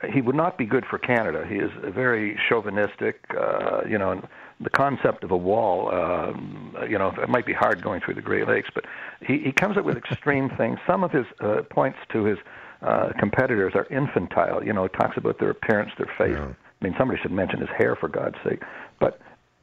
he 0.10 0.22
would 0.22 0.36
not 0.36 0.58
be 0.58 0.65
good 0.65 0.86
for 0.86 0.98
Canada. 0.98 1.46
He 1.48 1.56
is 1.56 1.72
very 1.84 2.38
chauvinistic, 2.50 3.22
uh, 3.38 3.82
you 3.88 3.98
know, 3.98 4.22
the 4.62 4.70
concept 4.70 5.24
of 5.24 5.32
a 5.32 5.38
wall, 5.38 5.94
um, 5.94 6.75
you 6.89 6.98
know, 6.98 7.13
it 7.22 7.30
might 7.30 7.46
be 7.46 7.53
hard 7.53 7.82
going 7.82 8.01
through 8.01 8.15
the 8.15 8.22
Great 8.22 8.48
Lakes, 8.48 8.70
but 8.74 8.86
he, 9.22 9.39
he 9.39 9.51
comes 9.51 9.77
up 9.77 9.86
with 9.86 9.98
extreme 9.98 10.50
things. 10.58 10.80
Some 10.86 11.03
of 11.03 11.12
his 11.12 11.25
uh, 11.39 11.62
points 11.70 11.98
to 12.13 12.24
his 12.24 12.38
uh, 12.82 13.12
competitors 13.20 13.74
are 13.75 13.86
infantile. 13.86 14.63
You 14.63 14.74
know, 14.74 14.84
he 14.84 14.89
talks 14.89 15.18
about 15.18 15.39
their 15.39 15.51
appearance, 15.51 15.91
their 15.98 16.12
face. 16.18 16.38
Yeah. 16.38 16.53
I 16.82 16.84
mean, 16.84 16.96
somebody 16.98 17.20
should 17.22 17.32
mention 17.32 17.60
his 17.60 17.70
hair 17.70 17.96
for 17.96 18.08
God's 18.08 18.38
sake. 18.44 18.62
But 19.00 19.20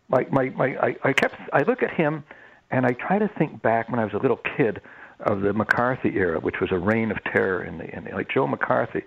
my, 0.09 0.27
my, 0.31 0.51
my, 0.51 0.77
I, 0.81 0.97
I 1.05 1.13
kept, 1.13 1.35
I 1.53 1.63
look 1.63 1.83
at 1.83 1.93
him, 1.93 2.25
and 2.71 2.87
I 2.87 2.93
try 2.93 3.19
to 3.19 3.29
think 3.39 3.63
back 3.63 3.89
when 3.89 3.99
I 3.99 4.05
was 4.05 4.15
a 4.15 4.19
little 4.19 4.41
kid 4.57 4.81
of 5.21 5.41
the 5.41 5.53
McCarthy 5.53 6.17
era, 6.17 6.39
which 6.39 6.61
was 6.61 6.71
a 6.71 6.79
reign 6.79 7.11
of 7.11 7.23
terror 7.25 7.65
in 7.65 7.79
the, 7.79 7.97
in 7.97 8.05
the 8.05 8.11
like 8.13 8.31
Joe 8.31 8.47
McCarthy. 8.47 9.03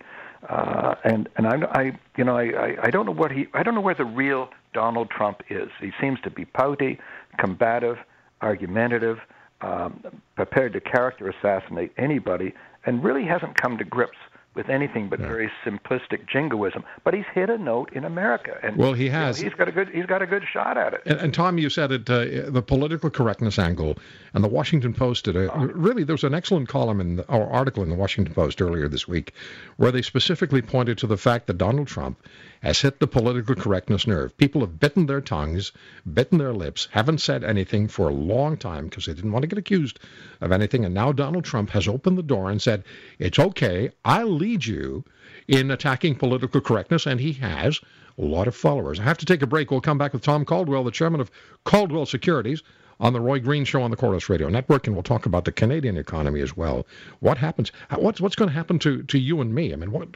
Uh, 0.49 0.95
and 1.03 1.29
and 1.37 1.47
I, 1.47 1.57
I 1.71 1.99
you 2.17 2.23
know 2.23 2.35
I, 2.35 2.45
I 2.45 2.77
I 2.83 2.89
don't 2.89 3.05
know 3.05 3.11
what 3.11 3.31
he 3.31 3.47
I 3.53 3.61
don't 3.61 3.75
know 3.75 3.81
where 3.81 3.93
the 3.93 4.05
real 4.05 4.49
Donald 4.73 5.09
Trump 5.09 5.41
is. 5.49 5.69
He 5.79 5.91
seems 5.99 6.19
to 6.21 6.29
be 6.29 6.45
pouty, 6.45 6.99
combative, 7.37 7.97
argumentative, 8.41 9.19
um, 9.61 10.03
prepared 10.35 10.73
to 10.73 10.81
character 10.81 11.29
assassinate 11.29 11.91
anybody, 11.97 12.53
and 12.85 13.03
really 13.03 13.25
hasn't 13.25 13.55
come 13.55 13.77
to 13.77 13.83
grips 13.83 14.17
with 14.53 14.69
anything 14.69 15.07
but 15.07 15.19
yeah. 15.19 15.27
very 15.27 15.51
simplistic 15.65 16.27
jingoism. 16.27 16.83
But 17.03 17.13
he's 17.13 17.25
hit 17.33 17.49
a 17.49 17.57
note 17.57 17.93
in 17.93 18.03
America, 18.03 18.57
and 18.61 18.75
well, 18.75 18.93
he 18.93 19.07
has. 19.09 19.39
You 19.39 19.45
know, 19.45 19.49
he's 19.49 19.57
got 19.57 19.67
a 19.67 19.71
good. 19.71 19.89
He's 19.89 20.05
got 20.05 20.21
a 20.21 20.27
good 20.27 20.43
shot 20.51 20.77
at 20.77 20.93
it. 20.93 21.01
And, 21.05 21.19
and 21.19 21.33
Tom, 21.33 21.57
you 21.57 21.69
said 21.69 21.91
it. 21.91 22.09
Uh, 22.09 22.49
the 22.51 22.61
political 22.61 23.09
correctness 23.09 23.57
angle, 23.57 23.97
and 24.33 24.43
the 24.43 24.49
Washington 24.49 24.93
Post 24.93 25.25
did 25.25 25.35
a 25.35 25.53
oh. 25.53 25.65
really. 25.65 26.03
There 26.03 26.13
was 26.13 26.23
an 26.23 26.33
excellent 26.33 26.67
column 26.67 26.99
in 26.99 27.17
the, 27.17 27.23
or 27.31 27.49
article 27.49 27.83
in 27.83 27.89
the 27.89 27.95
Washington 27.95 28.33
Post 28.33 28.61
earlier 28.61 28.87
this 28.87 29.07
week, 29.07 29.33
where 29.77 29.91
they 29.91 30.01
specifically 30.01 30.61
pointed 30.61 30.97
to 30.99 31.07
the 31.07 31.17
fact 31.17 31.47
that 31.47 31.57
Donald 31.57 31.87
Trump 31.87 32.19
has 32.61 32.81
hit 32.81 32.99
the 32.99 33.07
political 33.07 33.55
correctness 33.55 34.05
nerve. 34.05 34.35
People 34.37 34.61
have 34.61 34.79
bitten 34.79 35.05
their 35.05 35.21
tongues, 35.21 35.71
bitten 36.13 36.37
their 36.37 36.53
lips, 36.53 36.87
haven't 36.91 37.19
said 37.19 37.43
anything 37.43 37.87
for 37.87 38.09
a 38.09 38.13
long 38.13 38.55
time 38.55 38.85
because 38.85 39.05
they 39.05 39.13
didn't 39.13 39.31
want 39.31 39.43
to 39.43 39.47
get 39.47 39.57
accused 39.57 39.99
of 40.41 40.51
anything. 40.51 40.85
And 40.85 40.93
now 40.93 41.11
Donald 41.11 41.43
Trump 41.43 41.71
has 41.71 41.87
opened 41.87 42.17
the 42.17 42.23
door 42.23 42.49
and 42.49 42.61
said, 42.61 42.83
it's 43.19 43.39
okay, 43.39 43.89
I'll 44.05 44.31
lead 44.31 44.65
you 44.65 45.03
in 45.47 45.71
attacking 45.71 46.15
political 46.15 46.61
correctness. 46.61 47.07
And 47.07 47.19
he 47.19 47.33
has 47.33 47.79
a 48.17 48.23
lot 48.23 48.47
of 48.47 48.55
followers. 48.55 48.99
I 48.99 49.03
have 49.03 49.17
to 49.19 49.25
take 49.25 49.41
a 49.41 49.47
break. 49.47 49.71
We'll 49.71 49.81
come 49.81 49.97
back 49.97 50.13
with 50.13 50.21
Tom 50.21 50.45
Caldwell, 50.45 50.83
the 50.83 50.91
chairman 50.91 51.21
of 51.21 51.31
Caldwell 51.63 52.05
Securities 52.05 52.61
on 52.99 53.13
the 53.13 53.19
Roy 53.19 53.39
Green 53.39 53.65
Show 53.65 53.81
on 53.81 53.89
the 53.89 53.97
Corus 53.97 54.29
Radio 54.29 54.47
Network, 54.47 54.85
and 54.85 54.95
we'll 54.95 55.01
talk 55.01 55.25
about 55.25 55.45
the 55.45 55.51
Canadian 55.51 55.97
economy 55.97 56.41
as 56.41 56.55
well. 56.55 56.85
What 57.19 57.39
happens? 57.39 57.71
What's 57.89 58.21
what's 58.21 58.35
going 58.35 58.49
to 58.49 58.53
happen 58.53 58.77
to 58.79 59.01
to 59.03 59.17
you 59.17 59.41
and 59.41 59.53
me? 59.55 59.73
I 59.73 59.75
mean, 59.75 59.91
what 59.91 60.09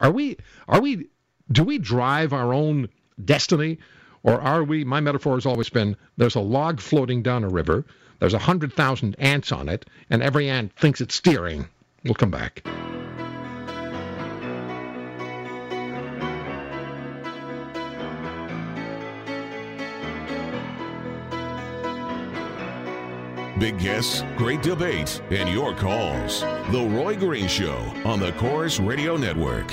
are 0.00 0.10
we 0.10 0.36
are 0.66 0.80
we 0.80 1.06
do 1.50 1.62
we 1.62 1.78
drive 1.78 2.32
our 2.32 2.52
own 2.52 2.88
destiny? 3.24 3.78
Or 4.22 4.40
are 4.40 4.64
we, 4.64 4.84
my 4.84 5.00
metaphor 5.00 5.34
has 5.34 5.46
always 5.46 5.68
been, 5.68 5.96
there's 6.16 6.34
a 6.34 6.40
log 6.40 6.80
floating 6.80 7.22
down 7.22 7.44
a 7.44 7.48
river, 7.48 7.84
there's 8.18 8.34
a 8.34 8.38
100,000 8.38 9.14
ants 9.18 9.52
on 9.52 9.68
it, 9.68 9.86
and 10.10 10.22
every 10.22 10.48
ant 10.48 10.72
thinks 10.74 11.00
it's 11.00 11.14
steering. 11.14 11.68
We'll 12.04 12.14
come 12.14 12.30
back. 12.30 12.62
Big 23.58 23.78
guests, 23.78 24.22
great 24.36 24.60
debate, 24.62 25.22
and 25.30 25.48
your 25.48 25.74
calls. 25.74 26.42
The 26.70 26.86
Roy 26.92 27.16
Green 27.16 27.48
Show 27.48 27.76
on 28.04 28.20
the 28.20 28.32
Corus 28.32 28.78
Radio 28.78 29.16
Network. 29.16 29.72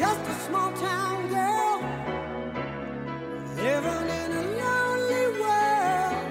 Just 0.00 0.30
a 0.30 0.34
small 0.46 0.72
town 0.72 1.28
girl 1.28 1.80
living 3.54 4.08
in 4.08 4.32
a 4.32 4.42
lonely 4.56 5.26
world. 5.38 6.24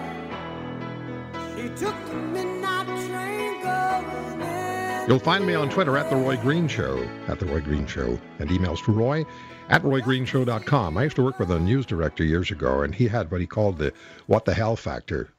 She 1.55 1.69
took 1.79 1.95
the 2.07 2.15
midnight 2.15 2.87
train 2.87 3.61
going 3.61 4.41
in. 4.41 5.07
You'll 5.07 5.19
find 5.19 5.45
me 5.45 5.53
on 5.53 5.69
Twitter 5.69 5.99
at 5.99 6.09
The 6.09 6.15
Roy 6.15 6.37
Green 6.37 6.67
Show, 6.67 7.07
at 7.27 7.37
The 7.39 7.45
Roy 7.45 7.61
Green 7.61 7.85
Show, 7.85 8.19
and 8.39 8.49
emails 8.49 8.83
to 8.85 8.91
Roy 8.91 9.23
at 9.69 9.83
RoyGreenshow.com. 9.83 10.97
I 10.97 11.03
used 11.03 11.17
to 11.17 11.23
work 11.23 11.37
with 11.37 11.51
a 11.51 11.59
news 11.59 11.85
director 11.85 12.23
years 12.23 12.49
ago, 12.49 12.81
and 12.81 12.95
he 12.95 13.07
had 13.07 13.29
what 13.29 13.39
he 13.39 13.45
called 13.45 13.77
the 13.77 13.93
what 14.25 14.45
the 14.45 14.55
hell 14.55 14.77
factor. 14.77 15.29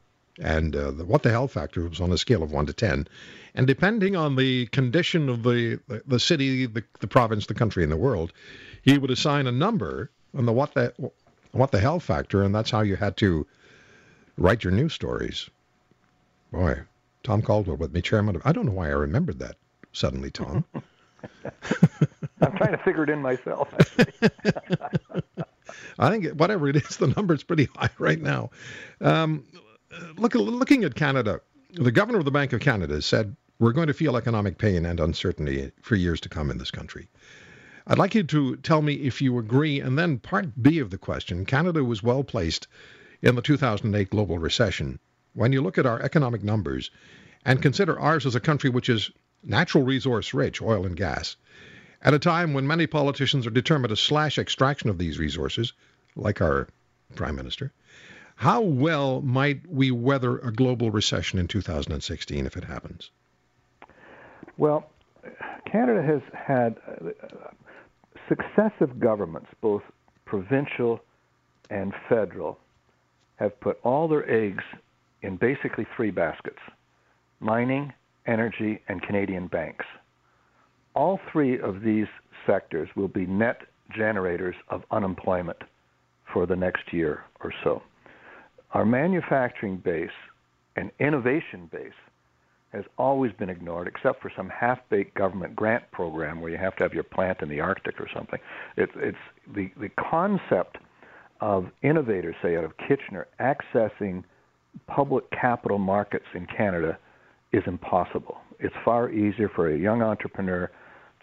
And 0.41 0.75
uh, 0.75 0.91
the 0.91 1.05
what 1.05 1.23
the 1.23 1.31
hell 1.31 1.49
factor 1.49 1.87
was 1.89 2.01
on 2.01 2.13
a 2.13 2.19
scale 2.19 2.43
of 2.43 2.51
1 2.51 2.67
to 2.67 2.73
10. 2.73 3.07
And 3.55 3.67
depending 3.67 4.17
on 4.17 4.37
the 4.37 4.67
condition 4.67 5.29
of 5.29 5.43
the, 5.43 5.81
the 6.07 6.21
city, 6.21 6.67
the, 6.67 6.83
the 7.01 7.07
province, 7.07 7.47
the 7.47 7.55
country, 7.55 7.83
and 7.83 7.93
the 7.93 7.97
world, 7.97 8.33
he 8.83 8.97
would 8.97 9.11
assign 9.11 9.47
a 9.47 9.53
number 9.53 10.11
on 10.37 10.47
the 10.47 10.53
what 10.53 10.75
the 10.75 10.95
what 11.53 11.73
the 11.73 11.81
hell 11.81 12.01
factor, 12.01 12.43
and 12.43 12.55
that's 12.55 12.71
how 12.71 12.81
you 12.81 12.97
had 12.97 13.17
to 13.19 13.47
write 14.39 14.65
your 14.65 14.73
news 14.73 14.95
stories. 14.95 15.51
Boy, 16.53 16.81
Tom 17.23 17.43
Caldwell 17.43 17.77
with 17.77 17.93
me, 17.93 18.01
chairman 18.01 18.37
of. 18.37 18.43
I 18.45 18.53
don't 18.53 18.67
know 18.67 18.73
why 18.73 18.87
I 18.87 18.93
remembered 18.93 19.41
that 19.41 19.57
suddenly, 19.93 20.31
Tom. 20.31 20.65
I'm 22.41 22.57
trying 22.57 22.73
to 22.73 22.79
figure 22.79 23.05
it 23.05 23.11
in 23.11 23.21
myself. 23.21 23.73
I 25.99 26.11
think 26.11 26.29
whatever 26.39 26.69
it 26.69 26.77
is, 26.77 26.97
the 26.97 27.09
number's 27.09 27.43
pretty 27.43 27.69
high 27.77 27.91
right 27.99 28.21
now. 28.21 28.51
Um, 29.01 29.45
look, 30.17 30.35
looking 30.35 30.85
at 30.85 30.95
Canada, 30.95 31.41
the 31.73 31.93
governor 31.93 32.19
of 32.19 32.25
the 32.25 32.31
Bank 32.31 32.53
of 32.53 32.61
Canada 32.61 33.01
said 33.03 33.37
we're 33.59 33.73
going 33.73 33.89
to 33.89 33.95
feel 33.95 34.17
economic 34.17 34.59
pain 34.59 34.87
and 34.87 34.99
uncertainty 34.99 35.71
for 35.83 35.95
years 35.95 36.21
to 36.23 36.29
come 36.29 36.51
in 36.51 36.59
this 36.59 36.71
country. 36.71 37.09
I'd 37.87 37.99
like 37.99 38.15
you 38.15 38.23
to 38.25 38.57
tell 38.57 38.83
me 38.83 38.95
if 38.95 39.21
you 39.21 39.39
agree. 39.39 39.81
And 39.81 39.99
then 39.99 40.19
part 40.19 40.63
B 40.63 40.79
of 40.79 40.91
the 40.91 40.99
question 40.99 41.45
Canada 41.45 41.85
was 41.85 42.03
well 42.03 42.25
placed 42.25 42.69
in 43.23 43.35
the 43.35 43.43
2008 43.43 44.11
global 44.11 44.39
recession. 44.39 44.99
When 45.35 45.53
you 45.53 45.61
look 45.61 45.79
at 45.79 45.87
our 45.87 46.01
economic 46.01 46.43
numbers 46.43 46.91
and 47.45 47.63
consider 47.63 47.99
ours 47.99 48.27
as 48.27 48.35
a 48.35 48.41
country 48.41 48.71
which 48.71 48.89
is 48.89 49.11
natural 49.43 49.85
resource 49.85 50.35
rich, 50.35 50.61
oil 50.63 50.87
and 50.87 50.97
gas, 50.97 51.37
at 52.03 52.15
a 52.15 52.19
time 52.19 52.55
when 52.55 52.67
many 52.67 52.87
politicians 52.87 53.47
are 53.47 53.51
determined 53.51 53.91
to 53.91 53.97
slash 53.97 54.39
extraction 54.39 54.89
of 54.89 54.99
these 54.99 55.19
resources, 55.19 55.73
like 56.17 56.41
our 56.41 56.69
Prime 57.15 57.37
Minister, 57.37 57.73
how 58.41 58.63
well 58.63 59.21
might 59.21 59.61
we 59.71 59.91
weather 59.91 60.39
a 60.39 60.51
global 60.51 60.91
recession 60.91 61.39
in 61.39 61.47
2016 61.47 62.47
if 62.47 62.57
it 62.57 62.65
happens? 62.65 63.11
Well, 64.57 64.89
Canada 65.71 66.03
has 66.03 66.23
had 66.33 66.77
uh, 66.89 67.11
successive 68.31 68.99
governments, 68.99 69.49
both 69.61 69.83
provincial 70.25 71.01
and 71.69 71.93
federal, 72.09 72.59
have 73.37 73.61
put 73.61 73.79
all 73.83 74.09
their 74.09 74.27
eggs 74.31 74.65
in 75.21 75.37
basically 75.37 75.87
three 75.95 76.11
baskets 76.11 76.61
mining, 77.41 77.93
energy, 78.27 78.81
and 78.89 79.03
Canadian 79.03 79.49
banks. 79.49 79.85
all 80.95 81.21
three 81.31 81.61
of 81.61 81.83
these 81.83 82.07
sectors 82.47 82.89
will 82.97 83.09
be 83.09 83.27
net 83.27 83.59
generators 83.95 84.57
of 84.69 84.83
unemployment 84.91 85.59
for 86.33 86.47
the 86.47 86.57
next 86.57 86.91
year 86.91 87.25
or 87.43 87.53
so. 87.63 87.83
Our 88.73 88.85
manufacturing 88.85 89.79
base 89.79 90.11
and 90.77 90.91
innovation 91.01 91.69
base 91.73 91.93
has 92.73 92.85
always 92.99 93.33
been 93.33 93.51
ignored, 93.51 93.89
except 93.89 94.23
for 94.23 94.31
some 94.37 94.49
half-baked 94.49 95.15
government 95.15 95.57
grant 95.57 95.91
program 95.91 96.41
where 96.41 96.53
you 96.53 96.59
have 96.59 96.77
to 96.77 96.85
have 96.85 96.95
your 96.95 97.03
plant 97.03 97.39
in 97.43 97.49
the 97.49 97.61
Arctic 97.61 98.01
or 98.01 98.09
something. 98.15 98.39
It's 98.77 98.93
it's 98.97 99.19
the 99.55 99.71
the 99.81 99.89
concept 100.11 100.79
of 101.41 101.67
innovators, 101.83 102.37
say 102.43 102.57
out 102.57 102.65
of 102.65 102.73
Kitchener, 102.77 103.27
accessing 103.41 104.23
public 104.87 105.25
capital 105.33 105.79
markets 105.79 106.27
in 106.35 106.47
Canada 106.47 106.97
is 107.53 107.63
impossible. 107.67 108.39
It's 108.61 108.75
far 108.85 109.11
easier 109.11 109.49
for 109.49 109.75
a 109.75 109.77
young 109.77 110.03
entrepreneur 110.03 110.71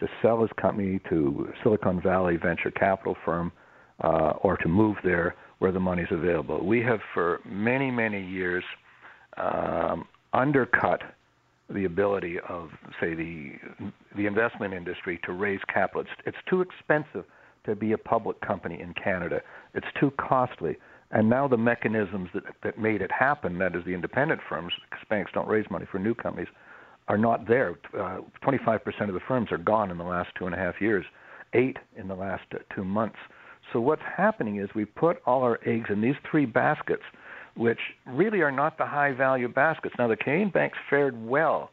to 0.00 0.08
sell 0.20 0.42
his 0.42 0.50
company 0.60 1.00
to 1.08 1.50
Silicon 1.62 2.00
Valley 2.02 2.36
venture 2.36 2.70
capital 2.70 3.16
firm 3.24 3.52
uh, 4.04 4.32
or 4.42 4.56
to 4.58 4.68
move 4.68 4.96
there 5.02 5.34
where 5.58 5.72
the 5.72 5.80
money 5.80 6.02
is 6.02 6.08
available. 6.10 6.64
We 6.64 6.82
have 6.82 7.00
for 7.12 7.40
many, 7.44 7.90
many 7.90 8.24
years 8.24 8.64
um, 9.36 10.06
undercut 10.32 11.02
the 11.70 11.84
ability 11.84 12.38
of, 12.48 12.70
say, 13.00 13.14
the 13.14 13.52
the 14.16 14.26
investment 14.26 14.72
industry 14.72 15.20
to 15.24 15.32
raise 15.32 15.60
capital. 15.72 16.00
It's, 16.02 16.10
it's 16.24 16.38
too 16.48 16.62
expensive 16.62 17.24
to 17.64 17.76
be 17.76 17.92
a 17.92 17.98
public 17.98 18.40
company 18.40 18.80
in 18.80 18.94
Canada. 18.94 19.42
It's 19.74 19.86
too 20.00 20.10
costly. 20.18 20.76
And 21.10 21.28
now 21.28 21.48
the 21.48 21.56
mechanisms 21.56 22.30
that, 22.34 22.44
that 22.62 22.78
made 22.78 23.02
it 23.02 23.10
happen, 23.10 23.58
that 23.58 23.74
is 23.74 23.84
the 23.84 23.92
independent 23.92 24.40
firms, 24.48 24.72
because 24.90 25.04
banks 25.08 25.30
don't 25.32 25.48
raise 25.48 25.66
money 25.70 25.86
for 25.90 25.98
new 25.98 26.14
companies, 26.14 26.48
are 27.08 27.18
not 27.18 27.48
there. 27.48 27.78
Uh, 27.98 28.18
25% 28.42 28.80
of 29.08 29.14
the 29.14 29.20
firms 29.26 29.50
are 29.50 29.58
gone 29.58 29.90
in 29.90 29.98
the 29.98 30.04
last 30.04 30.30
two 30.38 30.46
and 30.46 30.54
a 30.54 30.58
half 30.58 30.80
years, 30.80 31.04
eight 31.54 31.78
in 31.96 32.08
the 32.08 32.14
last 32.14 32.42
two 32.74 32.84
months. 32.84 33.16
So 33.72 33.80
what's 33.80 34.02
happening 34.16 34.56
is 34.56 34.68
we 34.74 34.84
put 34.84 35.18
all 35.26 35.42
our 35.42 35.60
eggs 35.66 35.90
in 35.90 36.00
these 36.00 36.14
three 36.30 36.46
baskets, 36.46 37.02
which 37.56 37.78
really 38.06 38.40
are 38.40 38.52
not 38.52 38.78
the 38.78 38.86
high 38.86 39.12
value 39.12 39.48
baskets. 39.48 39.94
Now 39.98 40.08
the 40.08 40.16
Canadian 40.16 40.50
banks 40.50 40.78
fared 40.88 41.26
well 41.26 41.70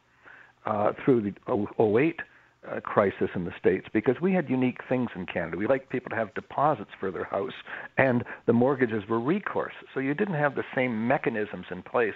uh, 0.66 0.92
through 1.04 1.32
the 1.48 1.72
08 1.82 2.20
uh, 2.68 2.80
crisis 2.80 3.30
in 3.34 3.44
the 3.44 3.52
states 3.58 3.86
because 3.92 4.16
we 4.20 4.32
had 4.32 4.50
unique 4.50 4.80
things 4.88 5.08
in 5.14 5.26
Canada. 5.26 5.56
We 5.56 5.66
like 5.66 5.88
people 5.88 6.10
to 6.10 6.16
have 6.16 6.34
deposits 6.34 6.90
for 6.98 7.10
their 7.10 7.24
house, 7.24 7.52
and 7.96 8.24
the 8.46 8.52
mortgages 8.52 9.04
were 9.08 9.20
recourse, 9.20 9.74
so 9.94 10.00
you 10.00 10.14
didn't 10.14 10.34
have 10.34 10.54
the 10.54 10.64
same 10.74 11.06
mechanisms 11.06 11.66
in 11.70 11.82
place 11.82 12.14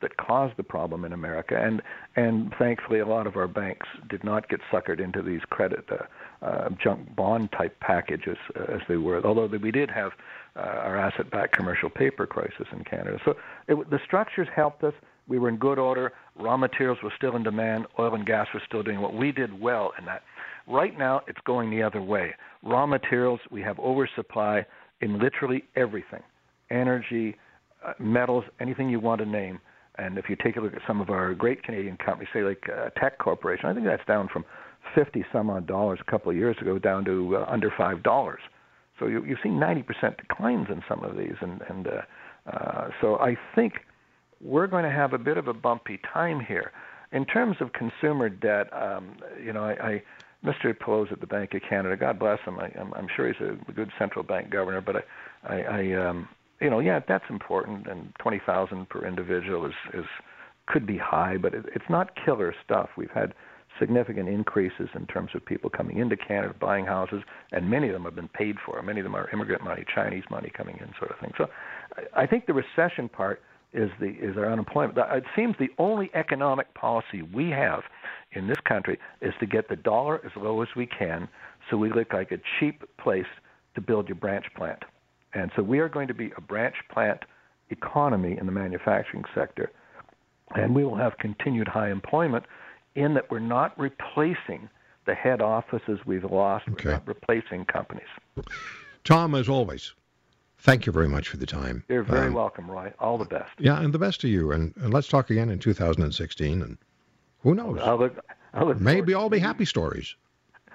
that 0.00 0.16
caused 0.16 0.56
the 0.56 0.62
problem 0.62 1.04
in 1.04 1.12
America. 1.12 1.60
And 1.60 1.82
and 2.16 2.52
thankfully, 2.58 3.00
a 3.00 3.06
lot 3.06 3.26
of 3.26 3.36
our 3.36 3.48
banks 3.48 3.86
did 4.08 4.24
not 4.24 4.48
get 4.48 4.60
suckered 4.72 5.00
into 5.00 5.22
these 5.22 5.40
credit 5.50 5.84
uh, 5.90 6.44
uh, 6.44 6.68
junk 6.82 7.14
bond 7.14 7.50
type 7.52 7.78
packages 7.80 8.38
uh, 8.56 8.74
as 8.74 8.80
they 8.88 8.96
were. 8.96 9.24
Although 9.24 9.46
we 9.46 9.70
did 9.70 9.90
have 9.90 10.12
uh, 10.56 10.60
our 10.60 10.96
asset-backed 10.96 11.54
commercial 11.56 11.90
paper 11.90 12.26
crisis 12.26 12.66
in 12.72 12.84
Canada, 12.84 13.18
so 13.24 13.34
it, 13.66 13.90
the 13.90 14.00
structures 14.04 14.48
helped 14.54 14.82
us. 14.84 14.94
We 15.28 15.38
were 15.38 15.50
in 15.50 15.58
good 15.58 15.78
order. 15.78 16.12
Raw 16.36 16.56
materials 16.56 16.98
were 17.02 17.12
still 17.14 17.36
in 17.36 17.42
demand. 17.42 17.86
Oil 17.98 18.14
and 18.14 18.24
gas 18.24 18.46
were 18.54 18.62
still 18.66 18.82
doing 18.82 19.00
what 19.00 19.14
we 19.14 19.30
did 19.30 19.60
well 19.60 19.92
in 19.98 20.06
that. 20.06 20.22
Right 20.66 20.98
now, 20.98 21.20
it's 21.26 21.40
going 21.44 21.70
the 21.70 21.82
other 21.82 22.00
way. 22.00 22.34
Raw 22.62 22.86
materials, 22.86 23.40
we 23.50 23.60
have 23.62 23.78
oversupply 23.78 24.64
in 25.00 25.18
literally 25.18 25.64
everything 25.76 26.22
energy, 26.70 27.36
uh, 27.86 27.94
metals, 27.98 28.44
anything 28.60 28.90
you 28.90 29.00
want 29.00 29.20
to 29.20 29.26
name. 29.26 29.60
And 29.98 30.18
if 30.18 30.28
you 30.28 30.36
take 30.36 30.56
a 30.56 30.60
look 30.60 30.74
at 30.74 30.82
some 30.86 31.00
of 31.00 31.10
our 31.10 31.34
great 31.34 31.62
Canadian 31.62 31.96
companies, 31.96 32.28
say 32.32 32.42
like 32.42 32.68
uh, 32.68 32.90
Teck 33.00 33.18
Corporation, 33.18 33.66
I 33.66 33.74
think 33.74 33.86
that's 33.86 34.04
down 34.06 34.28
from 34.32 34.44
50 34.94 35.24
some 35.32 35.50
odd 35.50 35.66
dollars 35.66 35.98
a 36.06 36.10
couple 36.10 36.30
of 36.30 36.36
years 36.36 36.56
ago 36.60 36.78
down 36.78 37.04
to 37.04 37.36
uh, 37.36 37.46
under 37.48 37.72
five 37.76 38.02
dollars. 38.02 38.40
So 38.98 39.06
you, 39.06 39.24
you've 39.24 39.38
seen 39.42 39.52
90% 39.52 39.84
declines 40.16 40.66
in 40.70 40.82
some 40.88 41.04
of 41.04 41.16
these, 41.16 41.36
and, 41.40 41.60
and 41.68 41.86
uh, 41.86 42.00
uh, 42.50 42.88
so 43.00 43.16
I 43.16 43.36
think 43.54 43.74
we're 44.40 44.66
going 44.66 44.84
to 44.84 44.90
have 44.90 45.12
a 45.12 45.18
bit 45.18 45.36
of 45.36 45.48
a 45.48 45.54
bumpy 45.54 46.00
time 46.12 46.40
here. 46.40 46.72
In 47.12 47.24
terms 47.24 47.56
of 47.60 47.72
consumer 47.72 48.28
debt, 48.28 48.66
um, 48.72 49.16
you 49.42 49.52
know, 49.52 49.64
I, 49.64 49.86
I 49.86 50.02
Mr. 50.44 50.76
Poloz 50.76 51.10
at 51.12 51.20
the 51.20 51.26
Bank 51.26 51.54
of 51.54 51.62
Canada, 51.68 51.96
God 51.96 52.18
bless 52.18 52.38
him. 52.40 52.58
I, 52.58 52.70
I'm, 52.78 52.92
I'm 52.94 53.08
sure 53.14 53.32
he's 53.32 53.40
a 53.40 53.72
good 53.72 53.90
central 53.98 54.24
bank 54.24 54.50
governor, 54.50 54.80
but 54.80 54.96
I, 55.44 55.54
I, 55.54 55.62
I 55.62 56.08
um, 56.08 56.28
you 56.60 56.70
know, 56.70 56.80
yeah, 56.80 57.00
that's 57.06 57.24
important, 57.30 57.86
and 57.86 58.12
twenty 58.20 58.40
thousand 58.44 58.88
per 58.88 59.06
individual 59.06 59.66
is 59.66 59.74
is 59.94 60.04
could 60.66 60.86
be 60.86 60.98
high, 60.98 61.36
but 61.36 61.54
it, 61.54 61.64
it's 61.74 61.88
not 61.88 62.10
killer 62.24 62.54
stuff. 62.64 62.90
We've 62.96 63.10
had 63.10 63.34
significant 63.78 64.28
increases 64.28 64.88
in 64.94 65.06
terms 65.06 65.30
of 65.34 65.44
people 65.44 65.70
coming 65.70 65.98
into 65.98 66.16
Canada 66.16 66.54
buying 66.60 66.84
houses, 66.84 67.22
and 67.52 67.70
many 67.70 67.88
of 67.88 67.92
them 67.92 68.04
have 68.04 68.14
been 68.14 68.28
paid 68.28 68.56
for. 68.64 68.82
Many 68.82 69.00
of 69.00 69.04
them 69.04 69.14
are 69.14 69.30
immigrant 69.30 69.62
money, 69.62 69.84
Chinese 69.94 70.24
money 70.30 70.50
coming 70.54 70.76
in, 70.80 70.92
sort 70.98 71.10
of 71.10 71.18
thing. 71.20 71.32
So, 71.38 71.46
I, 71.96 72.22
I 72.22 72.26
think 72.26 72.46
the 72.46 72.54
recession 72.54 73.08
part 73.08 73.40
is 73.72 73.90
the 74.00 74.08
is 74.08 74.36
our 74.36 74.50
unemployment. 74.50 74.98
It 74.98 75.24
seems 75.36 75.54
the 75.58 75.68
only 75.78 76.10
economic 76.14 76.72
policy 76.74 77.22
we 77.22 77.50
have 77.50 77.82
in 78.32 78.48
this 78.48 78.58
country 78.66 78.98
is 79.20 79.32
to 79.40 79.46
get 79.46 79.68
the 79.68 79.76
dollar 79.76 80.20
as 80.24 80.32
low 80.36 80.62
as 80.62 80.68
we 80.74 80.86
can, 80.86 81.28
so 81.70 81.76
we 81.76 81.92
look 81.92 82.12
like 82.12 82.32
a 82.32 82.38
cheap 82.58 82.82
place 82.98 83.26
to 83.74 83.80
build 83.80 84.08
your 84.08 84.16
branch 84.16 84.46
plant. 84.56 84.82
And 85.34 85.50
so 85.54 85.62
we 85.62 85.78
are 85.78 85.88
going 85.88 86.08
to 86.08 86.14
be 86.14 86.32
a 86.36 86.40
branch 86.40 86.76
plant 86.90 87.24
economy 87.70 88.36
in 88.38 88.46
the 88.46 88.52
manufacturing 88.52 89.24
sector, 89.34 89.70
and 90.54 90.74
we 90.74 90.84
will 90.84 90.96
have 90.96 91.18
continued 91.18 91.68
high 91.68 91.90
employment 91.90 92.44
in 92.94 93.14
that 93.14 93.30
we're 93.30 93.38
not 93.38 93.78
replacing 93.78 94.68
the 95.06 95.14
head 95.14 95.40
offices 95.40 95.98
we've 96.06 96.24
lost. 96.24 96.66
Okay. 96.68 96.86
We're 96.86 96.92
not 96.92 97.06
replacing 97.06 97.66
companies. 97.66 98.08
Tom, 99.04 99.34
as 99.34 99.48
always, 99.48 99.92
Thank 100.60 100.86
you 100.86 100.92
very 100.92 101.08
much 101.08 101.28
for 101.28 101.36
the 101.36 101.46
time. 101.46 101.84
You're 101.88 102.02
very 102.02 102.28
um, 102.28 102.34
welcome, 102.34 102.68
Roy. 102.70 102.92
All 102.98 103.16
the 103.16 103.24
best. 103.24 103.52
Yeah, 103.58 103.80
and 103.80 103.94
the 103.94 103.98
best 103.98 104.20
to 104.22 104.28
you. 104.28 104.50
And, 104.50 104.74
and 104.76 104.92
let's 104.92 105.06
talk 105.06 105.30
again 105.30 105.50
in 105.50 105.60
2016. 105.60 106.62
And 106.62 106.78
who 107.40 107.54
knows? 107.54 107.78
I'll 107.80 107.98
look, 107.98 108.18
I'll 108.52 108.66
look 108.66 108.80
Maybe 108.80 109.14
all 109.14 109.30
be 109.30 109.38
happy 109.38 109.64
stories. 109.64 110.16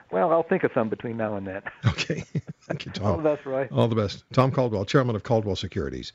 Well, 0.09 0.31
I'll 0.31 0.43
think 0.43 0.63
of 0.63 0.71
some 0.73 0.89
between 0.89 1.17
now 1.17 1.35
and 1.35 1.45
then. 1.45 1.61
Okay. 1.85 2.23
Thank 2.67 2.85
you, 2.85 2.91
Tom. 2.91 3.05
All 3.05 3.17
the 3.17 3.23
best, 3.23 3.45
Roy. 3.45 3.67
All 3.71 3.87
the 3.87 3.95
best. 3.95 4.23
Tom 4.31 4.51
Caldwell, 4.51 4.85
chairman 4.85 5.15
of 5.15 5.23
Caldwell 5.23 5.55
Securities. 5.55 6.13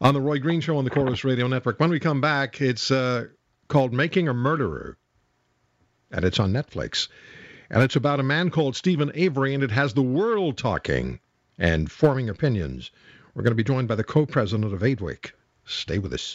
On 0.00 0.14
the 0.14 0.20
Roy 0.20 0.38
Green 0.38 0.60
Show 0.60 0.76
on 0.76 0.84
the 0.84 0.90
Corus 0.90 1.24
Radio 1.24 1.48
Network. 1.48 1.80
When 1.80 1.90
we 1.90 1.98
come 1.98 2.20
back, 2.20 2.60
it's 2.60 2.90
uh, 2.90 3.26
called 3.68 3.92
Making 3.92 4.28
a 4.28 4.34
Murderer, 4.34 4.96
and 6.10 6.24
it's 6.24 6.38
on 6.38 6.52
Netflix. 6.52 7.08
And 7.70 7.82
it's 7.82 7.96
about 7.96 8.20
a 8.20 8.22
man 8.22 8.50
called 8.50 8.76
Steven 8.76 9.10
Avery, 9.14 9.54
and 9.54 9.62
it 9.62 9.70
has 9.70 9.94
the 9.94 10.02
world 10.02 10.56
talking 10.56 11.20
and 11.58 11.90
forming 11.90 12.28
opinions. 12.28 12.90
We're 13.34 13.42
going 13.42 13.52
to 13.52 13.56
be 13.56 13.64
joined 13.64 13.88
by 13.88 13.94
the 13.94 14.04
co 14.04 14.26
president 14.26 14.72
of 14.72 14.80
AIDWYC. 14.80 15.32
Stay 15.64 15.98
with 15.98 16.12
us. 16.12 16.22